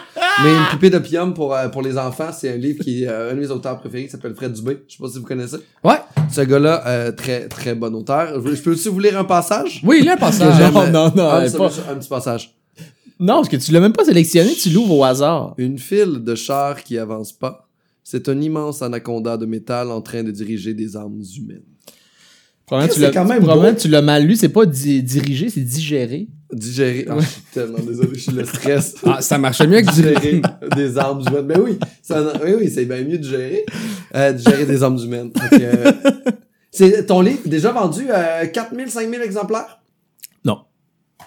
[0.44, 3.32] Mais Une poupée d'opium pour, euh, pour les enfants, c'est un livre qui est euh,
[3.32, 4.80] un de mes auteurs préférés qui s'appelle Fred Dubé.
[4.88, 5.58] Je sais pas si vous connaissez.
[5.84, 5.98] Ouais.
[6.32, 8.42] Ce gars-là, euh, très, très bon auteur.
[8.44, 9.82] Je peux aussi vous lire un passage?
[9.86, 10.56] Oui, là, le Que passage.
[10.58, 10.74] j'aime.
[10.74, 12.56] non, non, non, Ah, pas- Un petit passage.
[13.20, 15.54] Non, parce que tu l'as même pas sélectionné, tu l'ouvres au hasard.
[15.58, 17.68] Une file de chars qui avance pas.
[18.04, 21.62] C'est un immense anaconda de métal en train de diriger des armes humaines.
[22.66, 25.50] Probablement, tu C'est l'as, quand même probablement, tu l'as mal lu, c'est pas di- dirigé,
[25.50, 26.28] c'est digéré.
[26.52, 27.06] Digérer.
[27.10, 28.96] Ah, je suis tellement désolé, je suis le stress.
[29.06, 30.42] Ah, ça marchait mieux que digérer
[30.76, 31.46] des armes humaines.
[31.46, 33.66] Ben oui, ça, oui, oui, c'est bien mieux de gérer.
[34.16, 35.32] Euh, de gérer des armes humaines.
[35.54, 35.92] Euh,
[36.72, 39.80] c'est ton livre déjà vendu à 4000, 5000 exemplaires?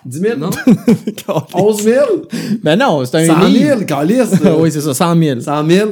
[0.04, 0.10] Non.
[0.10, 0.38] 10 000?
[0.38, 0.50] Non?
[1.54, 2.06] 11 000?
[2.62, 3.78] Ben non, c'est un 100 livre.
[3.78, 4.34] 000, calice!
[4.58, 5.40] oui, c'est ça, 100 000.
[5.40, 5.90] 100 000?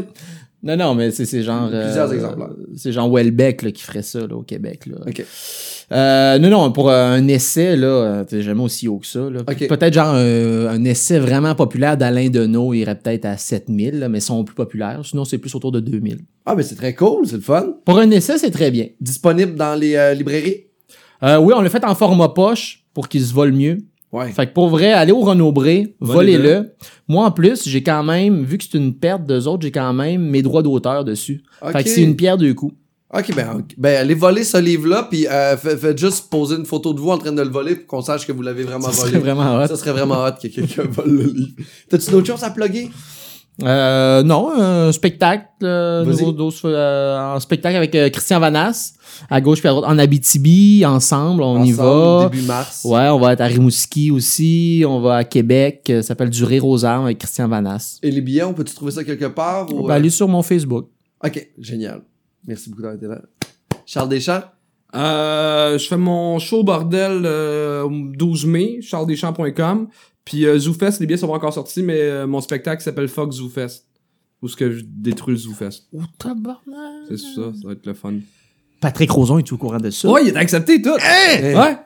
[0.63, 1.69] Non, non, mais c'est, c'est genre...
[1.69, 2.51] Plusieurs euh, exemplaires.
[2.75, 4.87] C'est genre Welbeck là, qui ferait ça là, au Québec.
[4.87, 4.97] Là.
[5.07, 5.25] OK.
[5.93, 9.29] Euh, non, non, pour euh, un essai, là, euh, t'es jamais aussi haut que ça.
[9.29, 9.43] Là.
[9.45, 14.21] Peut-être genre un, un essai vraiment populaire d'Alain Deneau irait peut-être à 7000, là, mais
[14.21, 15.01] sont plus populaires.
[15.05, 16.21] Sinon, c'est plus autour de 2000.
[16.47, 17.75] Ah, mais c'est très cool, c'est le fun.
[17.85, 18.87] Pour un essai, c'est très bien.
[19.01, 20.67] Disponible dans les euh, librairies?
[21.23, 23.79] Euh, oui, on l'a fait en format poche pour qu'il se vole mieux.
[24.15, 24.31] Ouais.
[24.33, 26.39] Fait que pour vrai, allez au Renaud-Bré, Volez-le.
[26.39, 26.73] volez-le.
[27.09, 29.93] Moi, en plus, j'ai quand même, vu que c'est une perte d'eux autres, j'ai quand
[29.93, 31.43] même mes droits d'auteur dessus.
[31.63, 31.73] Ok.
[31.73, 32.75] Fait que c'est une pierre deux coups.
[33.13, 36.93] Ok, ben, ben allez voler ce livre-là, puis euh, fa- faites juste poser une photo
[36.93, 39.03] de vous en train de le voler pour qu'on sache que vous l'avez vraiment Ça
[39.03, 39.11] volé.
[39.13, 39.67] serait vraiment hot.
[39.69, 41.53] Ça serait vraiment hot que quelqu'un vole le livre.
[41.89, 42.91] T'as-tu d'autres choses à plugger?
[43.63, 48.95] Euh, non, un spectacle, euh, nouveau dose, euh, un spectacle avec euh, Christian Vanas,
[49.31, 52.29] à gauche puis à droite, en Abitibi, ensemble, on y va.
[52.31, 52.85] Début mars.
[52.85, 56.43] Ouais, on va être à Rimouski aussi, on va à Québec, euh, ça s'appelle Du
[56.43, 58.01] rire aux armes avec Christian Vanas.
[58.03, 59.69] Et les billets, on peut-tu trouver ça quelque part?
[59.71, 60.89] On Ou, peut euh, aller sur mon Facebook.
[61.25, 62.03] Ok, génial.
[62.47, 63.21] Merci beaucoup d'avoir été là.
[63.87, 64.43] Charles Deschamps?
[64.95, 69.89] Euh, je fais mon show bordel euh, au 12 mai, charlesdeschamps.com.
[70.25, 73.33] Puis euh, ZooFest, les billets sont pas encore sortis, mais euh, mon spectacle s'appelle Fuck
[73.33, 73.85] ZooFest.
[74.43, 75.85] Où ce que je détruis le ZooFest.
[75.95, 76.57] Oh, tabarnak.
[77.09, 78.15] C'est ça, ça va être le fun.
[78.81, 80.11] Patrick Roson est au courant de ça?
[80.11, 80.97] Ouais, il est accepté tout.
[81.01, 81.55] Hey!
[81.55, 81.79] Ouais.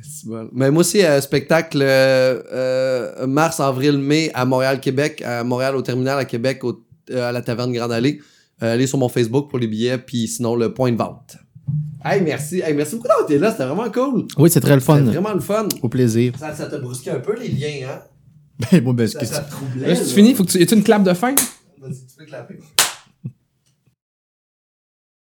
[0.00, 0.48] C'est bon.
[0.52, 5.74] Mais moi aussi, euh, spectacle euh, euh, mars, avril, mai à Montréal, Québec, à Montréal
[5.74, 8.20] au terminal, à Québec, au- euh, à la taverne Grande Allée.
[8.62, 11.36] Euh, allez sur mon Facebook pour les billets, puis sinon le point de vente.
[12.04, 12.60] Hey, merci.
[12.60, 14.26] Hey, merci beaucoup d'avoir été là, c'était vraiment cool.
[14.36, 14.98] Oui, c'est très le fun.
[14.98, 15.68] C'était vraiment le fun.
[15.82, 16.34] Au plaisir.
[16.38, 18.00] Ça, ça t'a brusqué un peu les liens, hein?
[18.70, 19.88] Ben, bon, ben, Ça, que ça te troublait.
[19.88, 20.58] Là, si tu finis, faut que tu.
[20.58, 21.34] Y a-tu une clap de fin?
[21.80, 22.58] Vas-y, tu peux clapper.